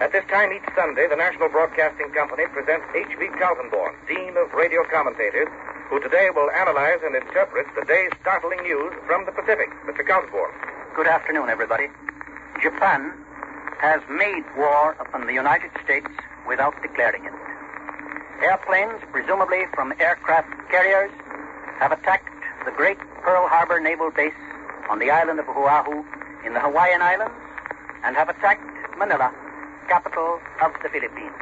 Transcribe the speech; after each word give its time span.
At 0.00 0.12
this 0.12 0.24
time 0.32 0.50
each 0.50 0.64
Sunday, 0.74 1.06
the 1.08 1.16
National 1.16 1.50
Broadcasting 1.50 2.08
Company 2.16 2.44
presents 2.56 2.86
H.V. 2.96 3.20
Kaltenborn, 3.36 3.92
Dean 4.08 4.32
of 4.40 4.50
Radio 4.54 4.80
Commentators, 4.88 5.48
who 5.90 6.00
today 6.00 6.30
will 6.34 6.50
analyze 6.52 7.04
and 7.04 7.14
interpret 7.14 7.66
the 7.76 7.84
day's 7.84 8.08
startling 8.22 8.62
news 8.62 8.94
from 9.06 9.26
the 9.26 9.32
Pacific. 9.32 9.68
Mr. 9.84 10.00
Kaltenborn. 10.00 10.56
Good 10.96 11.06
afternoon, 11.06 11.50
everybody. 11.50 11.88
Japan 12.62 13.12
has 13.78 14.00
made 14.08 14.40
war 14.56 14.96
upon 15.00 15.26
the 15.26 15.34
United 15.34 15.70
States 15.84 16.08
without 16.48 16.72
declaring 16.80 17.26
it. 17.26 17.36
Airplanes, 18.40 19.04
presumably 19.12 19.68
from 19.74 19.92
aircraft 20.00 20.48
carriers, 20.70 21.12
have 21.78 21.92
attacked 21.92 22.32
the 22.64 22.72
great 22.72 22.96
Pearl 23.20 23.46
Harbor 23.48 23.78
Naval 23.78 24.10
Base 24.10 24.32
on 24.88 24.98
the 24.98 25.10
island 25.10 25.40
of 25.40 25.48
Oahu 25.48 26.04
in 26.46 26.54
the 26.54 26.60
Hawaiian 26.60 27.02
Islands 27.02 27.34
and 28.02 28.16
have 28.16 28.30
attacked 28.30 28.64
Manila, 28.96 29.30
capital 29.90 30.38
of 30.62 30.70
the 30.86 30.88
Philippines. 30.88 31.34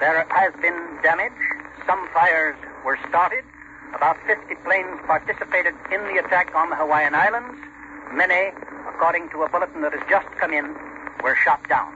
There 0.00 0.24
has 0.32 0.56
been 0.64 0.78
damage. 1.04 1.36
Some 1.84 2.08
fires 2.16 2.56
were 2.82 2.96
started. 3.12 3.44
About 3.94 4.16
50 4.26 4.56
planes 4.64 4.96
participated 5.06 5.76
in 5.92 6.00
the 6.08 6.16
attack 6.16 6.56
on 6.56 6.70
the 6.70 6.76
Hawaiian 6.76 7.14
Islands. 7.14 7.60
Many, 8.10 8.56
according 8.88 9.28
to 9.36 9.44
a 9.44 9.48
bulletin 9.52 9.82
that 9.82 9.92
has 9.92 10.00
just 10.08 10.26
come 10.40 10.56
in, 10.56 10.72
were 11.22 11.36
shot 11.44 11.60
down. 11.68 11.92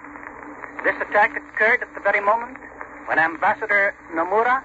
This 0.84 0.96
attack 1.00 1.32
occurred 1.32 1.80
at 1.80 1.92
the 1.96 2.04
very 2.04 2.20
moment 2.20 2.58
when 3.08 3.18
Ambassador 3.18 3.94
Nomura 4.12 4.60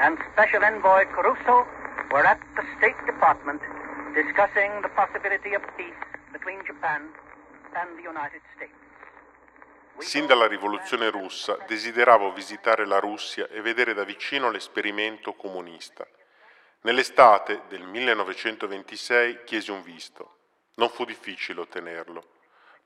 and 0.00 0.18
Special 0.32 0.62
Envoy 0.62 1.02
Caruso 1.10 1.66
were 2.14 2.24
at 2.24 2.38
the 2.54 2.62
State 2.78 2.98
Department 3.06 3.60
discussing 4.14 4.70
the 4.86 4.90
possibility 4.94 5.54
of 5.54 5.62
peace 5.76 5.98
between 6.32 6.62
Japan 6.64 7.10
and 7.74 7.98
the 7.98 8.02
United 8.06 8.42
States. 8.54 8.81
Sin 9.98 10.26
dalla 10.26 10.46
rivoluzione 10.46 11.10
russa 11.10 11.56
desideravo 11.66 12.32
visitare 12.32 12.86
la 12.86 12.98
Russia 12.98 13.48
e 13.48 13.60
vedere 13.60 13.94
da 13.94 14.04
vicino 14.04 14.50
l'esperimento 14.50 15.34
comunista. 15.34 16.06
Nell'estate 16.82 17.62
del 17.68 17.82
1926 17.82 19.44
chiesi 19.44 19.70
un 19.70 19.82
visto. 19.82 20.38
Non 20.74 20.88
fu 20.88 21.04
difficile 21.04 21.60
ottenerlo. 21.60 22.24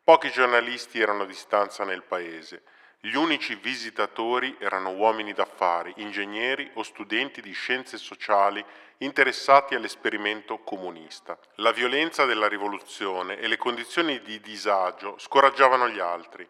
Pochi 0.05 0.31
giornalisti 0.31 1.01
erano 1.01 1.23
a 1.23 1.27
distanza 1.27 1.85
nel 1.85 2.03
paese. 2.03 2.63
Gli 3.01 3.15
unici 3.15 3.55
visitatori 3.55 4.57
erano 4.59 4.91
uomini 4.91 5.33
d'affari, 5.33 5.95
ingegneri 5.97 6.71
o 6.75 6.83
studenti 6.83 7.41
di 7.41 7.53
scienze 7.53 7.97
sociali 7.97 8.65
interessati 8.99 9.75
all'esperimento 9.75 10.59
comunista. 10.59 11.39
La 11.57 11.73
violenza 11.73 12.25
della 12.25 12.49
rivoluzione 12.49 13.39
e 13.39 13.47
le 13.47 13.57
condizioni 13.57 14.21
di 14.23 14.41
disagio 14.41 15.17
scoraggiavano 15.19 15.89
gli 15.89 16.01
altri. 16.01 16.49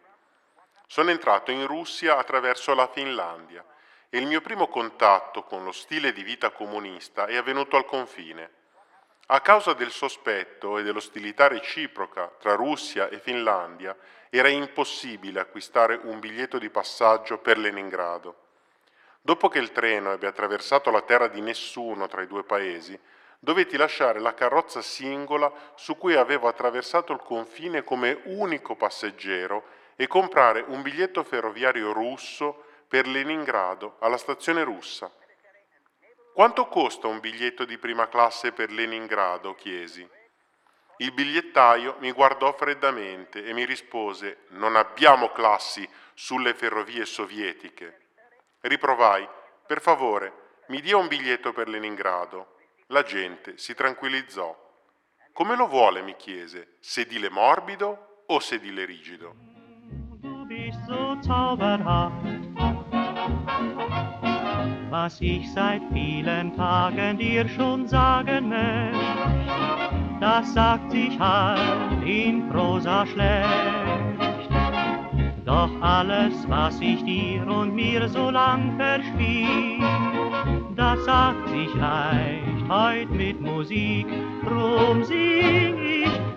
Sono 0.87 1.11
entrato 1.11 1.51
in 1.51 1.67
Russia 1.67 2.17
attraverso 2.17 2.73
la 2.73 2.87
Finlandia 2.87 3.63
e 4.09 4.17
il 4.17 4.25
mio 4.25 4.39
primo 4.41 4.67
contatto 4.67 5.43
con 5.43 5.63
lo 5.65 5.73
stile 5.73 6.13
di 6.13 6.23
vita 6.23 6.51
comunista 6.51 7.25
è 7.25 7.35
avvenuto 7.35 7.75
al 7.75 7.85
confine. 7.85 8.51
A 9.27 9.41
causa 9.41 9.73
del 9.73 9.91
sospetto 9.91 10.77
e 10.77 10.83
dell'ostilità 10.83 11.49
reciproca 11.49 12.31
tra 12.39 12.55
Russia 12.55 13.09
e 13.09 13.19
Finlandia, 13.19 13.95
era 14.29 14.47
impossibile 14.47 15.41
acquistare 15.41 15.99
un 16.03 16.19
biglietto 16.19 16.57
di 16.57 16.69
passaggio 16.69 17.37
per 17.39 17.57
Leningrado. 17.57 18.45
Dopo 19.21 19.49
che 19.49 19.59
il 19.59 19.73
treno 19.73 20.13
ebbe 20.13 20.27
attraversato 20.27 20.89
la 20.89 21.01
terra 21.01 21.27
di 21.27 21.41
nessuno 21.41 22.07
tra 22.07 22.21
i 22.21 22.27
due 22.27 22.43
paesi, 22.43 22.97
dovetti 23.39 23.75
lasciare 23.75 24.19
la 24.19 24.33
carrozza 24.33 24.81
singola 24.81 25.51
su 25.75 25.97
cui 25.97 26.15
avevo 26.15 26.47
attraversato 26.47 27.11
il 27.11 27.19
confine 27.19 27.83
come 27.83 28.21
unico 28.23 28.75
passeggero 28.75 29.75
e 29.99 30.07
comprare 30.07 30.63
un 30.67 30.83
biglietto 30.83 31.23
ferroviario 31.23 31.91
russo 31.91 32.63
per 32.87 33.07
Leningrado 33.07 33.97
alla 33.99 34.17
stazione 34.17 34.63
russa. 34.63 35.11
Quanto 36.33 36.67
costa 36.67 37.07
un 37.07 37.19
biglietto 37.19 37.65
di 37.65 37.79
prima 37.79 38.07
classe 38.07 38.51
per 38.51 38.71
Leningrado? 38.71 39.55
chiesi. 39.55 40.07
Il 40.97 41.11
bigliettaio 41.11 41.97
mi 41.99 42.11
guardò 42.11 42.53
freddamente 42.53 43.43
e 43.43 43.53
mi 43.53 43.65
rispose 43.65 44.45
non 44.49 44.75
abbiamo 44.75 45.31
classi 45.31 45.87
sulle 46.13 46.53
ferrovie 46.53 47.05
sovietiche. 47.05 48.01
Riprovai, 48.61 49.27
per 49.65 49.81
favore, 49.81 50.61
mi 50.67 50.79
dia 50.79 50.95
un 50.97 51.07
biglietto 51.07 51.53
per 51.53 51.67
Leningrado. 51.67 52.55
La 52.87 53.01
gente 53.01 53.57
si 53.57 53.73
tranquillizzò. 53.73 54.55
Come 55.33 55.55
lo 55.55 55.67
vuole? 55.67 56.01
mi 56.01 56.15
chiese, 56.15 56.75
sedile 56.79 57.29
morbido 57.29 58.23
o 58.27 58.39
sedile 58.39 58.85
rigido? 58.85 59.56
Bist 60.67 60.85
so 60.85 61.15
zauberhaft, 61.21 62.11
was 64.89 65.21
ich 65.21 65.49
seit 65.53 65.81
vielen 65.93 66.53
Tagen 66.57 67.17
dir 67.17 67.47
schon 67.47 67.87
sagen 67.87 68.49
möchte, 68.49 68.99
das 70.19 70.53
sagt 70.53 70.91
sich 70.91 71.17
halt 71.17 72.05
in 72.05 72.49
Prosa 72.49 73.05
schlecht. 73.05 73.47
Doch 75.45 75.71
alles, 75.79 76.33
was 76.49 76.81
ich 76.81 77.01
dir 77.05 77.47
und 77.47 77.73
mir 77.73 78.09
so 78.09 78.29
lang 78.29 78.75
verschwieg, 78.75 79.81
das 80.75 81.05
sagt 81.05 81.47
sich 81.47 81.73
leicht 81.75 82.67
heut 82.67 83.09
mit 83.11 83.39
Musik, 83.39 84.05
drum 84.43 85.01
sing 85.05 85.77
ich, 86.03 86.36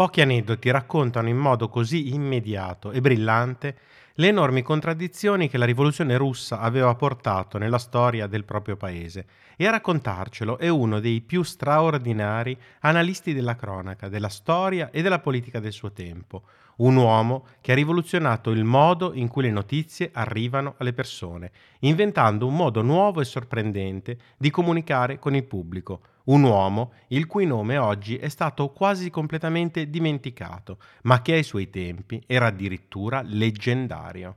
Pochi 0.00 0.22
aneddoti 0.22 0.70
raccontano 0.70 1.28
in 1.28 1.36
modo 1.36 1.68
così 1.68 2.14
immediato 2.14 2.90
e 2.90 3.02
brillante 3.02 3.76
le 4.14 4.28
enormi 4.28 4.62
contraddizioni 4.62 5.46
che 5.46 5.58
la 5.58 5.66
rivoluzione 5.66 6.16
russa 6.16 6.58
aveva 6.58 6.94
portato 6.94 7.58
nella 7.58 7.76
storia 7.76 8.26
del 8.26 8.46
proprio 8.46 8.78
paese. 8.78 9.26
E 9.58 9.66
a 9.66 9.70
raccontarcelo 9.70 10.56
è 10.56 10.68
uno 10.68 11.00
dei 11.00 11.20
più 11.20 11.42
straordinari 11.42 12.58
analisti 12.80 13.34
della 13.34 13.56
cronaca, 13.56 14.08
della 14.08 14.30
storia 14.30 14.88
e 14.90 15.02
della 15.02 15.18
politica 15.18 15.60
del 15.60 15.72
suo 15.72 15.92
tempo, 15.92 16.44
un 16.80 16.96
uomo 16.96 17.46
che 17.60 17.72
ha 17.72 17.74
rivoluzionato 17.74 18.50
il 18.50 18.64
modo 18.64 19.12
in 19.14 19.28
cui 19.28 19.42
le 19.42 19.50
notizie 19.50 20.10
arrivano 20.12 20.74
alle 20.78 20.92
persone, 20.92 21.52
inventando 21.80 22.46
un 22.46 22.56
modo 22.56 22.82
nuovo 22.82 23.20
e 23.20 23.24
sorprendente 23.24 24.18
di 24.36 24.50
comunicare 24.50 25.18
con 25.18 25.34
il 25.34 25.44
pubblico, 25.44 26.00
un 26.24 26.42
uomo 26.42 26.92
il 27.08 27.26
cui 27.26 27.46
nome 27.46 27.76
oggi 27.76 28.16
è 28.16 28.28
stato 28.28 28.70
quasi 28.70 29.10
completamente 29.10 29.88
dimenticato, 29.88 30.78
ma 31.02 31.22
che 31.22 31.34
ai 31.34 31.42
suoi 31.42 31.70
tempi 31.70 32.22
era 32.26 32.46
addirittura 32.46 33.22
leggendario. 33.24 34.36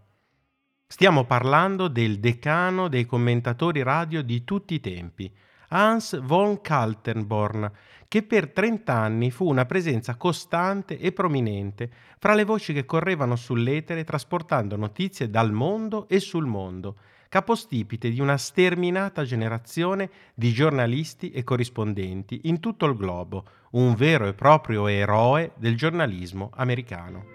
Stiamo 0.88 1.26
parlando 1.26 1.88
del 1.88 2.20
decano 2.20 2.88
dei 2.88 3.06
commentatori 3.06 3.82
radio 3.82 4.22
di 4.22 4.44
tutti 4.44 4.76
i 4.76 4.80
tempi, 4.80 5.34
Hans 5.74 6.20
von 6.20 6.62
Kaltenborn, 6.62 7.72
che 8.08 8.22
per 8.22 8.52
30 8.52 8.94
anni 8.94 9.32
fu 9.32 9.50
una 9.50 9.66
presenza 9.66 10.16
costante 10.16 11.00
e 11.00 11.12
prominente 11.12 11.90
fra 12.20 12.36
le 12.36 12.44
voci 12.44 12.74
che 12.74 12.86
correvano 12.86 13.36
sull'etere 13.36 14.04
trasportando 14.04 14.76
notizie 14.76 15.32
dal 15.32 15.52
mondo 15.52 16.08
e 16.08 16.20
sul 16.20 16.46
mondo, 16.46 16.98
capostipite 17.28 18.12
di 18.12 18.22
una 18.22 18.38
sterminata 18.38 19.24
generazione 19.24 20.12
di 20.36 20.52
giornalisti 20.52 21.32
e 21.32 21.44
corrispondenti 21.44 22.42
in 22.44 22.60
tutto 22.60 22.86
il 22.86 22.96
globo, 22.96 23.44
un 23.72 23.96
vero 23.96 24.28
e 24.28 24.36
proprio 24.36 24.86
eroe 24.86 25.54
del 25.56 25.76
giornalismo 25.76 26.52
americano. 26.54 27.26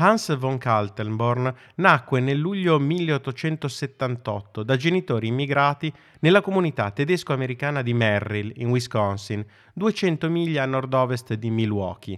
Hans 0.00 0.32
von 0.36 0.58
Kaltenborn 0.58 1.52
nacque 1.76 2.20
nel 2.20 2.38
luglio 2.38 2.78
1878 2.78 4.62
da 4.62 4.76
genitori 4.76 5.26
immigrati 5.26 5.92
nella 6.20 6.40
comunità 6.40 6.92
tedesco-americana 6.92 7.82
di 7.82 7.94
Merrill, 7.94 8.52
in 8.58 8.68
Wisconsin, 8.68 9.44
200 9.74 10.30
miglia 10.30 10.62
a 10.62 10.66
nord-ovest 10.66 11.34
di 11.34 11.50
Milwaukee. 11.50 12.16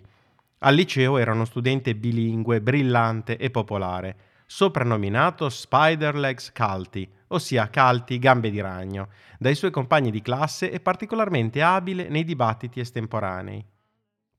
Al 0.58 0.74
liceo 0.74 1.16
era 1.16 1.32
uno 1.32 1.46
studente 1.46 1.94
bilingue, 1.94 2.60
brillante 2.60 3.38
e 3.38 3.48
popolare, 3.48 4.16
soprannominato 4.44 5.48
Spider-Legs 5.48 6.52
Calti, 6.52 7.10
ossia 7.28 7.70
Calti 7.70 8.18
gambe 8.18 8.50
di 8.50 8.60
ragno, 8.60 9.08
dai 9.38 9.54
suoi 9.54 9.70
compagni 9.70 10.10
di 10.10 10.20
classe 10.20 10.70
e 10.70 10.80
particolarmente 10.80 11.62
abile 11.62 12.10
nei 12.10 12.24
dibattiti 12.24 12.78
estemporanei. 12.78 13.64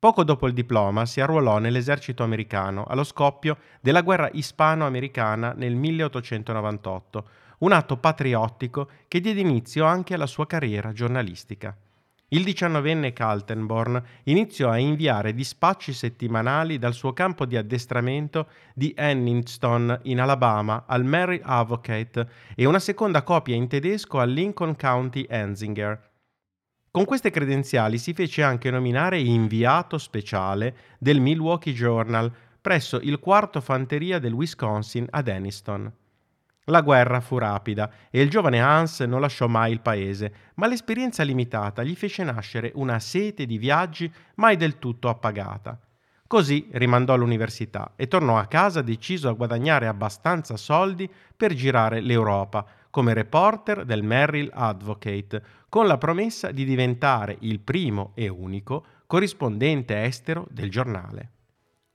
Poco 0.01 0.23
dopo 0.23 0.47
il 0.47 0.53
diploma 0.53 1.05
si 1.05 1.21
arruolò 1.21 1.59
nell'esercito 1.59 2.23
americano 2.23 2.85
allo 2.85 3.03
scoppio 3.03 3.59
della 3.81 4.01
guerra 4.01 4.31
ispano-americana 4.33 5.53
nel 5.55 5.75
1898, 5.75 7.27
un 7.59 7.71
atto 7.71 7.97
patriottico 7.97 8.89
che 9.07 9.19
diede 9.19 9.41
inizio 9.41 9.85
anche 9.85 10.15
alla 10.15 10.25
sua 10.25 10.47
carriera 10.47 10.91
giornalistica. 10.91 11.77
il 12.29 12.43
diciannovenne 12.43 13.13
Kaltenborn 13.13 14.03
iniziò 14.23 14.71
a 14.71 14.79
inviare 14.79 15.35
dispacci 15.35 15.93
settimanali 15.93 16.79
dal 16.79 16.95
suo 16.95 17.13
campo 17.13 17.45
di 17.45 17.55
addestramento 17.55 18.47
di 18.73 18.95
Anniston 18.97 19.99
in 20.05 20.19
Alabama 20.19 20.85
al 20.87 21.05
Mary 21.05 21.39
Advocate 21.43 22.27
e 22.55 22.65
una 22.65 22.79
seconda 22.79 23.21
copia 23.21 23.53
in 23.53 23.67
tedesco 23.67 24.17
al 24.17 24.31
Lincoln 24.31 24.75
County 24.75 25.27
Enzinger. 25.29 26.09
Con 26.93 27.05
queste 27.05 27.29
credenziali 27.29 27.97
si 27.97 28.11
fece 28.11 28.43
anche 28.43 28.69
nominare 28.69 29.17
inviato 29.17 29.97
speciale 29.97 30.75
del 30.99 31.21
Milwaukee 31.21 31.71
Journal 31.71 32.29
presso 32.59 32.99
il 32.99 33.17
quarto 33.17 33.61
fanteria 33.61 34.19
del 34.19 34.33
Wisconsin 34.33 35.07
ad 35.09 35.29
Anniston. 35.29 35.89
La 36.65 36.81
guerra 36.81 37.21
fu 37.21 37.37
rapida 37.37 37.89
e 38.09 38.21
il 38.21 38.29
giovane 38.29 38.59
Hans 38.59 38.99
non 38.99 39.21
lasciò 39.21 39.47
mai 39.47 39.71
il 39.71 39.79
paese, 39.79 40.33
ma 40.55 40.67
l'esperienza 40.67 41.23
limitata 41.23 41.81
gli 41.81 41.95
fece 41.95 42.25
nascere 42.25 42.73
una 42.75 42.99
sete 42.99 43.45
di 43.45 43.57
viaggi 43.57 44.11
mai 44.35 44.57
del 44.57 44.77
tutto 44.77 45.07
appagata. 45.07 45.79
Così 46.27 46.67
rimandò 46.71 47.15
l'università 47.15 47.93
e 47.95 48.09
tornò 48.09 48.37
a 48.37 48.47
casa 48.47 48.81
deciso 48.81 49.29
a 49.29 49.33
guadagnare 49.33 49.87
abbastanza 49.87 50.57
soldi 50.57 51.09
per 51.37 51.53
girare 51.53 52.01
l'Europa 52.01 52.65
come 52.91 53.15
reporter 53.15 53.85
del 53.85 54.03
Merrill 54.03 54.51
Advocate, 54.53 55.43
con 55.69 55.87
la 55.87 55.97
promessa 55.97 56.51
di 56.51 56.65
diventare 56.65 57.37
il 57.39 57.59
primo 57.59 58.11
e 58.13 58.27
unico 58.27 58.85
corrispondente 59.07 60.03
estero 60.03 60.45
del 60.51 60.69
giornale. 60.69 61.31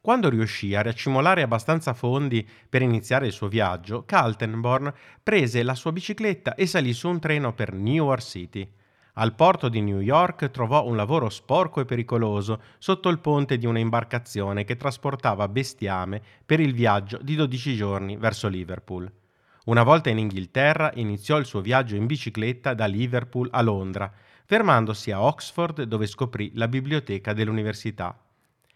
Quando 0.00 0.28
riuscì 0.28 0.74
a 0.74 0.82
riaccimolare 0.82 1.42
abbastanza 1.42 1.92
fondi 1.92 2.46
per 2.68 2.80
iniziare 2.80 3.26
il 3.26 3.32
suo 3.32 3.48
viaggio, 3.48 4.04
Kaltenborn 4.04 4.92
prese 5.22 5.62
la 5.62 5.74
sua 5.74 5.92
bicicletta 5.92 6.54
e 6.54 6.66
salì 6.66 6.92
su 6.92 7.08
un 7.08 7.18
treno 7.18 7.54
per 7.54 7.72
New 7.72 8.04
York 8.04 8.22
City. 8.22 8.70
Al 9.14 9.34
porto 9.34 9.68
di 9.68 9.80
New 9.80 10.00
York 10.00 10.50
trovò 10.50 10.86
un 10.86 10.94
lavoro 10.94 11.28
sporco 11.28 11.80
e 11.80 11.86
pericoloso 11.86 12.62
sotto 12.78 13.08
il 13.08 13.18
ponte 13.18 13.58
di 13.58 13.66
una 13.66 13.80
imbarcazione 13.80 14.64
che 14.64 14.76
trasportava 14.76 15.48
bestiame 15.48 16.22
per 16.44 16.60
il 16.60 16.72
viaggio 16.72 17.18
di 17.20 17.34
12 17.34 17.74
giorni 17.74 18.16
verso 18.16 18.46
Liverpool. 18.46 19.10
Una 19.66 19.82
volta 19.82 20.10
in 20.10 20.18
Inghilterra 20.18 20.92
iniziò 20.94 21.38
il 21.38 21.44
suo 21.44 21.60
viaggio 21.60 21.96
in 21.96 22.06
bicicletta 22.06 22.72
da 22.72 22.86
Liverpool 22.86 23.48
a 23.50 23.62
Londra, 23.62 24.12
fermandosi 24.44 25.10
a 25.10 25.20
Oxford 25.20 25.82
dove 25.82 26.06
scoprì 26.06 26.52
la 26.54 26.68
biblioteca 26.68 27.32
dell'università. 27.32 28.16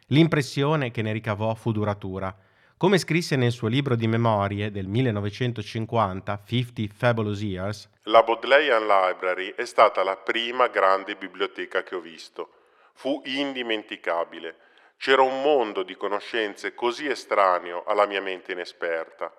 L'impressione 0.09 0.91
che 0.91 1.03
ne 1.03 1.13
ricavò 1.13 1.55
fu 1.55 1.71
duratura. 1.71 2.37
Come 2.77 2.99
scrisse 2.99 3.37
nel 3.37 3.53
suo 3.53 3.69
libro 3.69 3.95
di 3.95 4.09
memorie 4.09 4.73
del 4.73 4.89
1950, 4.89 6.43
50 6.45 6.93
Fabulous 6.93 7.41
Years, 7.41 7.89
la 8.05 8.25
Bodleian 8.25 8.85
Library 8.85 9.55
è 9.55 9.67
stata 9.67 10.03
la 10.03 10.17
prima 10.17 10.67
grande 10.67 11.15
biblioteca 11.15 11.85
che 11.85 11.95
ho 11.95 12.01
visto. 12.01 12.51
Fu 12.95 13.23
indimenticabile. 13.27 14.57
C'era 14.97 15.23
un 15.23 15.41
mondo 15.41 15.85
di 15.85 15.95
conoscenze 15.95 16.75
così 16.75 17.07
estraneo 17.07 17.85
alla 17.85 18.07
mia 18.07 18.21
mente 18.21 18.51
inesperta. 18.51 19.33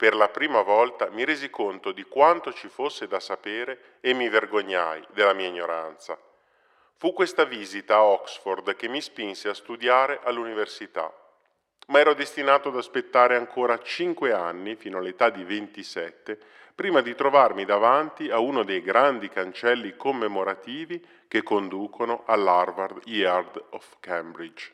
Per 0.00 0.14
la 0.14 0.28
prima 0.28 0.62
volta 0.62 1.10
mi 1.10 1.26
resi 1.26 1.50
conto 1.50 1.92
di 1.92 2.04
quanto 2.04 2.54
ci 2.54 2.68
fosse 2.68 3.06
da 3.06 3.20
sapere 3.20 3.98
e 4.00 4.14
mi 4.14 4.30
vergognai 4.30 5.04
della 5.12 5.34
mia 5.34 5.48
ignoranza. 5.48 6.18
Fu 6.96 7.12
questa 7.12 7.44
visita 7.44 7.96
a 7.96 8.04
Oxford 8.04 8.76
che 8.76 8.88
mi 8.88 9.02
spinse 9.02 9.50
a 9.50 9.52
studiare 9.52 10.20
all'università, 10.24 11.12
ma 11.88 11.98
ero 11.98 12.14
destinato 12.14 12.70
ad 12.70 12.78
aspettare 12.78 13.36
ancora 13.36 13.78
cinque 13.82 14.32
anni, 14.32 14.74
fino 14.74 14.96
all'età 14.96 15.28
di 15.28 15.44
27, 15.44 16.38
prima 16.74 17.02
di 17.02 17.14
trovarmi 17.14 17.66
davanti 17.66 18.30
a 18.30 18.38
uno 18.38 18.62
dei 18.62 18.80
grandi 18.80 19.28
cancelli 19.28 19.96
commemorativi 19.96 21.04
che 21.28 21.42
conducono 21.42 22.22
all'Harvard 22.24 23.02
Yard 23.04 23.62
of 23.72 23.96
Cambridge. 24.00 24.72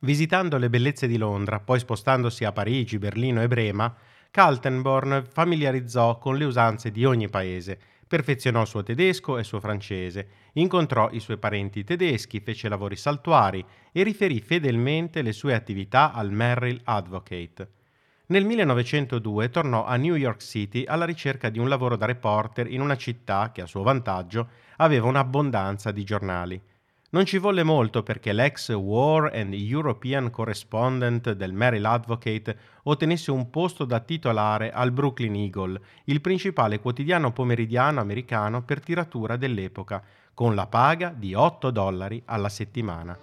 Visitando 0.00 0.58
le 0.58 0.68
bellezze 0.68 1.06
di 1.06 1.16
Londra, 1.16 1.58
poi 1.58 1.78
spostandosi 1.78 2.44
a 2.44 2.52
Parigi, 2.52 2.98
Berlino 2.98 3.40
e 3.40 3.48
Brema, 3.48 3.96
Kaltenborn 4.32 5.24
familiarizzò 5.30 6.18
con 6.18 6.36
le 6.36 6.46
usanze 6.46 6.90
di 6.90 7.04
ogni 7.04 7.28
paese 7.28 7.78
Perfezionò 8.12 8.60
il 8.60 8.66
suo 8.66 8.82
tedesco 8.82 9.38
e 9.38 9.40
il 9.40 9.46
suo 9.46 9.58
francese, 9.58 10.28
incontrò 10.52 11.08
i 11.12 11.18
suoi 11.18 11.38
parenti 11.38 11.82
tedeschi, 11.82 12.40
fece 12.40 12.68
lavori 12.68 12.94
saltuari 12.94 13.64
e 13.90 14.02
riferì 14.02 14.38
fedelmente 14.42 15.22
le 15.22 15.32
sue 15.32 15.54
attività 15.54 16.12
al 16.12 16.30
Merrill 16.30 16.78
Advocate. 16.84 17.70
Nel 18.26 18.44
1902 18.44 19.48
tornò 19.48 19.86
a 19.86 19.96
New 19.96 20.14
York 20.14 20.42
City 20.42 20.84
alla 20.84 21.06
ricerca 21.06 21.48
di 21.48 21.58
un 21.58 21.70
lavoro 21.70 21.96
da 21.96 22.04
reporter 22.04 22.70
in 22.70 22.82
una 22.82 22.96
città 22.96 23.50
che 23.50 23.62
a 23.62 23.66
suo 23.66 23.82
vantaggio 23.82 24.46
aveva 24.76 25.06
un'abbondanza 25.06 25.90
di 25.90 26.04
giornali. 26.04 26.60
Non 27.14 27.26
ci 27.26 27.36
volle 27.36 27.62
molto 27.62 28.02
perché 28.02 28.32
l'ex 28.32 28.70
War 28.70 29.32
and 29.34 29.52
European 29.52 30.30
Correspondent 30.30 31.32
del 31.32 31.52
Merrill 31.52 31.84
Advocate 31.84 32.56
ottenesse 32.84 33.30
un 33.30 33.50
posto 33.50 33.84
da 33.84 34.00
titolare 34.00 34.72
al 34.72 34.92
Brooklyn 34.92 35.34
Eagle, 35.34 35.78
il 36.04 36.22
principale 36.22 36.80
quotidiano 36.80 37.30
pomeridiano 37.30 38.00
americano 38.00 38.62
per 38.62 38.80
tiratura 38.80 39.36
dell'epoca, 39.36 40.02
con 40.32 40.54
la 40.54 40.66
paga 40.66 41.12
di 41.14 41.34
8 41.34 41.70
dollari 41.70 42.22
alla 42.24 42.48
settimana. 42.48 43.18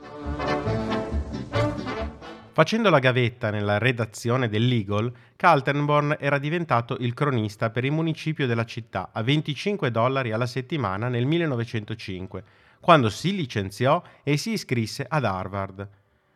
Facendo 2.52 2.92
la 2.92 3.00
gavetta 3.00 3.50
nella 3.50 3.80
redazione 3.80 4.50
dell'Eagle, 4.50 5.12
Kaltenborn 5.36 6.18
era 6.20 6.38
diventato 6.38 6.96
il 7.00 7.16
cronista 7.16 7.72
per 7.72 7.86
il 7.86 7.92
municipio 7.92 8.46
della 8.46 8.66
città 8.66 9.10
a 9.12 9.24
25 9.24 9.90
dollari 9.90 10.32
alla 10.32 10.46
settimana 10.46 11.08
nel 11.08 11.26
1905 11.26 12.44
quando 12.80 13.10
si 13.10 13.36
licenziò 13.36 14.02
e 14.24 14.38
si 14.38 14.52
iscrisse 14.52 15.06
ad 15.08 15.26
Harvard. 15.26 15.88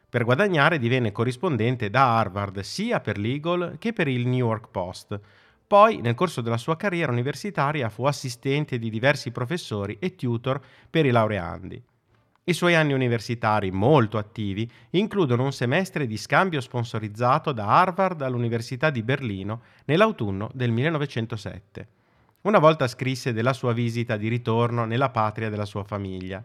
Per 0.10 0.24
guadagnare 0.24 0.78
divenne 0.78 1.12
corrispondente 1.12 1.90
da 1.90 2.18
Harvard 2.18 2.60
sia 2.60 3.00
per 3.00 3.18
l'Eagle 3.18 3.78
che 3.80 3.94
per 3.94 4.07
il 4.07 4.28
New 4.28 4.45
York 4.45 4.69
Post. 4.69 5.19
Poi, 5.66 6.01
nel 6.01 6.13
corso 6.13 6.42
della 6.42 6.57
sua 6.57 6.75
carriera 6.75 7.12
universitaria, 7.12 7.90
fu 7.90 8.06
assistente 8.06 8.78
di 8.78 8.92
diversi 8.92 9.31
professori 9.31 9.98
e 10.00 10.13
tutor 10.13 10.62
per 10.90 11.07
i 11.07 11.12
laureandi. 11.12 11.81
I 12.45 12.54
suoi 12.54 12.75
anni 12.75 12.92
universitari, 12.92 13.72
molto 13.72 14.18
attivi, 14.18 14.69
includono 14.92 15.45
un 15.45 15.54
semestre 15.54 16.06
di 16.06 16.18
scambio 16.18 16.60
sponsorizzato 16.60 17.54
da 17.54 17.68
Harvard 17.68 18.22
all'Università 18.22 18.90
di 18.90 19.01
Berlino 19.01 19.62
nell'autunno 19.86 20.51
del 20.54 20.69
1907. 20.69 21.88
Una 22.44 22.60
volta 22.60 22.90
scrisse 22.90 23.31
della 23.31 23.54
sua 23.54 23.72
visita 23.72 24.18
di 24.18 24.28
ritorno 24.28 24.84
nella 24.84 25.10
patria 25.12 25.50
della 25.50 25.63
sua 25.63 25.86
famiglia. 25.86 26.44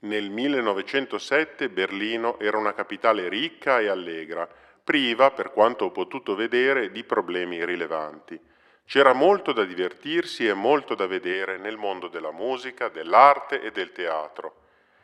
Nel 0.00 0.28
1907 0.28 1.70
Berlino 1.70 2.36
era 2.40 2.58
una 2.58 2.74
capitale 2.74 3.28
ricca 3.28 3.78
e 3.78 3.86
allegra, 3.86 4.48
priva, 4.82 5.30
per 5.30 5.52
quanto 5.52 5.84
ho 5.84 5.90
potuto 5.92 6.34
vedere, 6.34 6.90
di 6.90 7.04
problemi 7.04 7.64
rilevanti. 7.64 8.36
C'era 8.84 9.12
molto 9.12 9.52
da 9.52 9.62
divertirsi 9.62 10.48
e 10.48 10.52
molto 10.52 10.96
da 10.96 11.06
vedere 11.06 11.58
nel 11.58 11.76
mondo 11.76 12.08
della 12.08 12.32
musica, 12.32 12.88
dell'arte 12.88 13.62
e 13.62 13.70
del 13.70 13.92
teatro. 13.92 14.62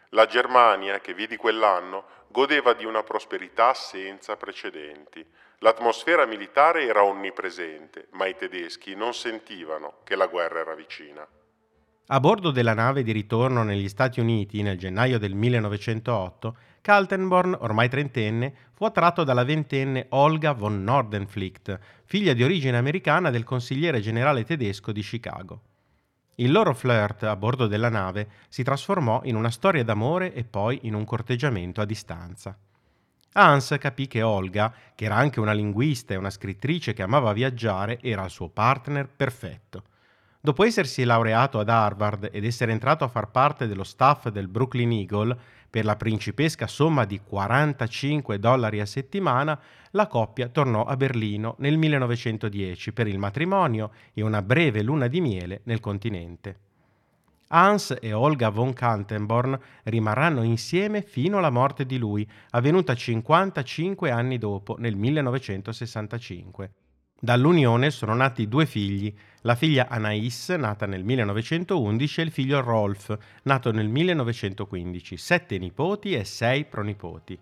La 0.08 0.26
Germania, 0.26 0.98
che 0.98 1.14
vidi 1.14 1.36
quell'anno, 1.36 2.04
godeva 2.26 2.72
di 2.72 2.84
una 2.84 3.04
prosperità 3.04 3.74
senza 3.74 4.36
precedenti. 4.36 5.24
L'atmosfera 5.62 6.24
militare 6.24 6.86
era 6.86 7.04
onnipresente, 7.04 8.08
ma 8.12 8.26
i 8.26 8.34
tedeschi 8.34 8.94
non 8.94 9.12
sentivano 9.12 9.98
che 10.04 10.16
la 10.16 10.26
guerra 10.26 10.60
era 10.60 10.74
vicina. 10.74 11.26
A 12.06 12.18
bordo 12.18 12.50
della 12.50 12.72
nave 12.72 13.02
di 13.02 13.12
ritorno 13.12 13.62
negli 13.62 13.88
Stati 13.88 14.20
Uniti 14.20 14.62
nel 14.62 14.78
gennaio 14.78 15.18
del 15.18 15.34
1908, 15.34 16.56
Kaltenborn, 16.80 17.58
ormai 17.60 17.90
trentenne, 17.90 18.54
fu 18.72 18.86
attratto 18.86 19.22
dalla 19.22 19.44
ventenne 19.44 20.06
Olga 20.10 20.52
von 20.52 20.82
Nordenflicht, 20.82 21.78
figlia 22.06 22.32
di 22.32 22.42
origine 22.42 22.78
americana 22.78 23.28
del 23.28 23.44
consigliere 23.44 24.00
generale 24.00 24.44
tedesco 24.44 24.92
di 24.92 25.02
Chicago. 25.02 25.60
Il 26.36 26.52
loro 26.52 26.72
flirt 26.72 27.24
a 27.24 27.36
bordo 27.36 27.66
della 27.66 27.90
nave 27.90 28.28
si 28.48 28.62
trasformò 28.62 29.20
in 29.24 29.36
una 29.36 29.50
storia 29.50 29.84
d'amore 29.84 30.32
e 30.32 30.42
poi 30.44 30.80
in 30.84 30.94
un 30.94 31.04
corteggiamento 31.04 31.82
a 31.82 31.84
distanza. 31.84 32.58
Hans 33.32 33.76
capì 33.78 34.08
che 34.08 34.22
Olga, 34.22 34.74
che 34.94 35.04
era 35.04 35.14
anche 35.14 35.38
una 35.38 35.52
linguista 35.52 36.14
e 36.14 36.16
una 36.16 36.30
scrittrice 36.30 36.92
che 36.92 37.02
amava 37.02 37.32
viaggiare, 37.32 38.00
era 38.02 38.24
il 38.24 38.30
suo 38.30 38.48
partner 38.48 39.08
perfetto. 39.08 39.84
Dopo 40.40 40.64
essersi 40.64 41.04
laureato 41.04 41.60
ad 41.60 41.68
Harvard 41.68 42.30
ed 42.32 42.44
essere 42.44 42.72
entrato 42.72 43.04
a 43.04 43.08
far 43.08 43.30
parte 43.30 43.68
dello 43.68 43.84
staff 43.84 44.28
del 44.30 44.48
Brooklyn 44.48 44.90
Eagle 44.90 45.36
per 45.70 45.84
la 45.84 45.94
principesca 45.94 46.66
somma 46.66 47.04
di 47.04 47.20
45 47.20 48.40
dollari 48.40 48.80
a 48.80 48.86
settimana, 48.86 49.60
la 49.90 50.08
coppia 50.08 50.48
tornò 50.48 50.84
a 50.84 50.96
Berlino 50.96 51.54
nel 51.58 51.76
1910 51.76 52.92
per 52.92 53.06
il 53.06 53.18
matrimonio 53.18 53.92
e 54.12 54.22
una 54.22 54.42
breve 54.42 54.82
luna 54.82 55.06
di 55.06 55.20
miele 55.20 55.60
nel 55.64 55.78
continente. 55.78 56.69
Hans 57.52 57.96
e 58.00 58.12
Olga 58.12 58.48
von 58.50 58.72
Kantenborn 58.72 59.58
rimarranno 59.84 60.42
insieme 60.42 61.02
fino 61.02 61.38
alla 61.38 61.50
morte 61.50 61.84
di 61.84 61.98
lui, 61.98 62.28
avvenuta 62.50 62.94
55 62.94 64.10
anni 64.10 64.38
dopo, 64.38 64.76
nel 64.78 64.94
1965. 64.94 66.70
Dall'unione 67.18 67.90
sono 67.90 68.14
nati 68.14 68.46
due 68.46 68.66
figli, 68.66 69.12
la 69.42 69.56
figlia 69.56 69.88
Anais, 69.88 70.50
nata 70.50 70.86
nel 70.86 71.02
1911, 71.02 72.20
e 72.20 72.24
il 72.24 72.30
figlio 72.30 72.60
Rolf, 72.60 73.18
nato 73.42 73.72
nel 73.72 73.88
1915, 73.88 75.16
sette 75.16 75.58
nipoti 75.58 76.14
e 76.14 76.24
sei 76.24 76.64
pronipoti. 76.66 77.36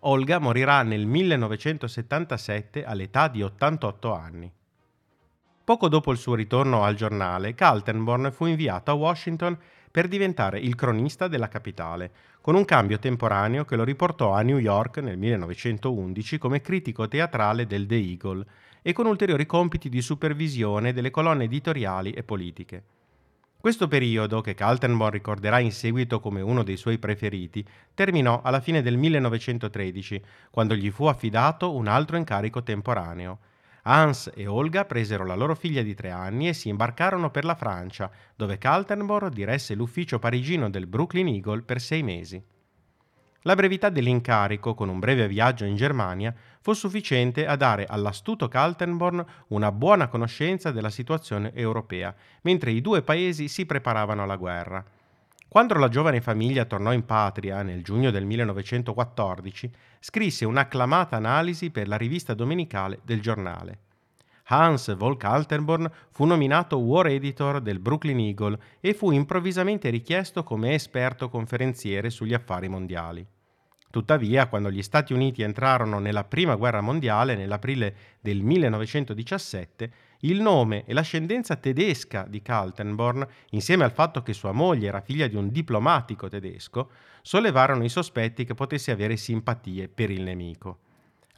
Olga 0.00 0.38
morirà 0.38 0.82
nel 0.82 1.04
1977 1.04 2.84
all'età 2.84 3.28
di 3.28 3.42
88 3.42 4.14
anni. 4.14 4.50
Poco 5.66 5.88
dopo 5.88 6.12
il 6.12 6.18
suo 6.18 6.36
ritorno 6.36 6.84
al 6.84 6.94
giornale, 6.94 7.56
Kaltenborn 7.56 8.30
fu 8.30 8.46
inviato 8.46 8.92
a 8.92 8.94
Washington 8.94 9.58
per 9.90 10.06
diventare 10.06 10.60
il 10.60 10.76
cronista 10.76 11.26
della 11.26 11.48
capitale, 11.48 12.12
con 12.40 12.54
un 12.54 12.64
cambio 12.64 13.00
temporaneo 13.00 13.64
che 13.64 13.74
lo 13.74 13.82
riportò 13.82 14.30
a 14.30 14.42
New 14.42 14.58
York 14.58 14.98
nel 14.98 15.18
1911 15.18 16.38
come 16.38 16.60
critico 16.60 17.08
teatrale 17.08 17.66
del 17.66 17.86
The 17.86 17.96
Eagle 17.96 18.46
e 18.80 18.92
con 18.92 19.06
ulteriori 19.06 19.44
compiti 19.44 19.88
di 19.88 20.00
supervisione 20.00 20.92
delle 20.92 21.10
colonne 21.10 21.42
editoriali 21.42 22.12
e 22.12 22.22
politiche. 22.22 22.84
Questo 23.58 23.88
periodo, 23.88 24.42
che 24.42 24.54
Kaltenborn 24.54 25.10
ricorderà 25.10 25.58
in 25.58 25.72
seguito 25.72 26.20
come 26.20 26.42
uno 26.42 26.62
dei 26.62 26.76
suoi 26.76 26.98
preferiti, 26.98 27.66
terminò 27.92 28.40
alla 28.40 28.60
fine 28.60 28.82
del 28.82 28.96
1913, 28.96 30.22
quando 30.48 30.76
gli 30.76 30.92
fu 30.92 31.06
affidato 31.06 31.74
un 31.74 31.88
altro 31.88 32.16
incarico 32.16 32.62
temporaneo. 32.62 33.40
Hans 33.88 34.32
e 34.34 34.48
Olga 34.48 34.84
presero 34.84 35.24
la 35.24 35.36
loro 35.36 35.54
figlia 35.54 35.82
di 35.82 35.94
tre 35.94 36.10
anni 36.10 36.48
e 36.48 36.54
si 36.54 36.68
imbarcarono 36.68 37.30
per 37.30 37.44
la 37.44 37.54
Francia, 37.54 38.10
dove 38.34 38.58
Kaltenborn 38.58 39.30
diresse 39.30 39.76
l'ufficio 39.76 40.18
parigino 40.18 40.68
del 40.68 40.88
Brooklyn 40.88 41.28
Eagle 41.28 41.62
per 41.62 41.80
sei 41.80 42.02
mesi. 42.02 42.42
La 43.42 43.54
brevità 43.54 43.88
dell'incarico, 43.88 44.74
con 44.74 44.88
un 44.88 44.98
breve 44.98 45.28
viaggio 45.28 45.64
in 45.64 45.76
Germania, 45.76 46.34
fu 46.60 46.72
sufficiente 46.72 47.46
a 47.46 47.54
dare 47.54 47.86
all'astuto 47.86 48.48
Kaltenborn 48.48 49.24
una 49.48 49.70
buona 49.70 50.08
conoscenza 50.08 50.72
della 50.72 50.90
situazione 50.90 51.54
europea, 51.54 52.12
mentre 52.42 52.72
i 52.72 52.80
due 52.80 53.02
paesi 53.02 53.46
si 53.46 53.66
preparavano 53.66 54.24
alla 54.24 54.34
guerra. 54.34 54.84
Quando 55.48 55.74
la 55.74 55.88
giovane 55.88 56.20
famiglia 56.20 56.64
tornò 56.64 56.92
in 56.92 57.04
patria 57.04 57.62
nel 57.62 57.82
giugno 57.82 58.10
del 58.10 58.24
1914, 58.24 59.70
scrisse 60.00 60.44
un'acclamata 60.44 61.16
analisi 61.16 61.70
per 61.70 61.88
la 61.88 61.96
rivista 61.96 62.34
domenicale 62.34 63.00
del 63.02 63.20
giornale. 63.20 63.78
Hans 64.48 64.94
Volk 64.94 65.20
Kaltenborn 65.20 65.90
fu 66.10 66.24
nominato 66.24 66.78
War 66.78 67.06
Editor 67.06 67.60
del 67.60 67.80
Brooklyn 67.80 68.20
Eagle 68.20 68.58
e 68.80 68.94
fu 68.94 69.10
improvvisamente 69.10 69.88
richiesto 69.90 70.44
come 70.44 70.74
esperto 70.74 71.28
conferenziere 71.28 72.10
sugli 72.10 72.34
affari 72.34 72.68
mondiali. 72.68 73.26
Tuttavia, 73.96 74.46
quando 74.48 74.70
gli 74.70 74.82
Stati 74.82 75.14
Uniti 75.14 75.40
entrarono 75.40 75.98
nella 75.98 76.24
Prima 76.24 76.54
Guerra 76.54 76.82
Mondiale 76.82 77.34
nell'aprile 77.34 77.94
del 78.20 78.42
1917, 78.42 79.90
il 80.20 80.42
nome 80.42 80.84
e 80.84 80.92
l'ascendenza 80.92 81.56
tedesca 81.56 82.26
di 82.28 82.42
Kaltenborn, 82.42 83.26
insieme 83.52 83.84
al 83.84 83.92
fatto 83.92 84.22
che 84.22 84.34
sua 84.34 84.52
moglie 84.52 84.88
era 84.88 85.00
figlia 85.00 85.28
di 85.28 85.36
un 85.36 85.50
diplomatico 85.50 86.28
tedesco, 86.28 86.90
sollevarono 87.22 87.84
i 87.84 87.88
sospetti 87.88 88.44
che 88.44 88.52
potesse 88.52 88.90
avere 88.90 89.16
simpatie 89.16 89.88
per 89.88 90.10
il 90.10 90.24
nemico. 90.24 90.80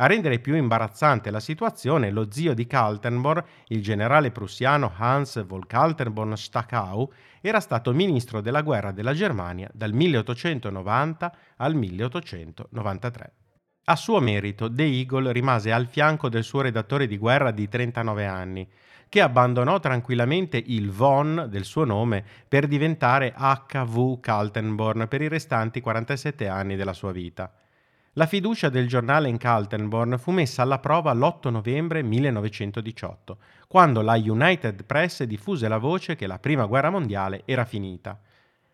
A 0.00 0.06
rendere 0.06 0.38
più 0.38 0.54
imbarazzante 0.54 1.28
la 1.32 1.40
situazione, 1.40 2.10
lo 2.10 2.30
zio 2.30 2.54
di 2.54 2.68
Kaltenborn, 2.68 3.42
il 3.68 3.82
generale 3.82 4.30
prussiano 4.30 4.92
Hans 4.96 5.44
von 5.44 5.66
Kaltenborn 5.66 6.36
Stachau, 6.36 7.12
era 7.40 7.58
stato 7.58 7.92
ministro 7.92 8.40
della 8.40 8.62
guerra 8.62 8.92
della 8.92 9.12
Germania 9.12 9.68
dal 9.72 9.92
1890 9.92 11.36
al 11.56 11.74
1893. 11.74 13.32
A 13.86 13.96
suo 13.96 14.20
merito, 14.20 14.68
De 14.68 14.84
Eagle 14.84 15.32
rimase 15.32 15.72
al 15.72 15.88
fianco 15.88 16.28
del 16.28 16.44
suo 16.44 16.60
redattore 16.60 17.08
di 17.08 17.18
guerra 17.18 17.50
di 17.50 17.68
39 17.68 18.24
anni, 18.24 18.70
che 19.08 19.20
abbandonò 19.20 19.80
tranquillamente 19.80 20.62
il 20.64 20.92
von 20.92 21.48
del 21.50 21.64
suo 21.64 21.84
nome 21.84 22.24
per 22.46 22.68
diventare 22.68 23.34
H.V. 23.36 24.20
Kaltenborn 24.20 25.08
per 25.08 25.22
i 25.22 25.28
restanti 25.28 25.80
47 25.80 26.46
anni 26.46 26.76
della 26.76 26.92
sua 26.92 27.10
vita. 27.10 27.52
La 28.18 28.26
fiducia 28.26 28.68
del 28.68 28.88
giornale 28.88 29.28
in 29.28 29.36
Kaltenborn 29.36 30.18
fu 30.18 30.32
messa 30.32 30.62
alla 30.62 30.80
prova 30.80 31.12
l'8 31.12 31.50
novembre 31.50 32.02
1918, 32.02 33.38
quando 33.68 34.02
la 34.02 34.16
United 34.16 34.82
Press 34.86 35.22
diffuse 35.22 35.68
la 35.68 35.78
voce 35.78 36.16
che 36.16 36.26
la 36.26 36.40
Prima 36.40 36.64
Guerra 36.66 36.90
Mondiale 36.90 37.42
era 37.44 37.64
finita. 37.64 38.20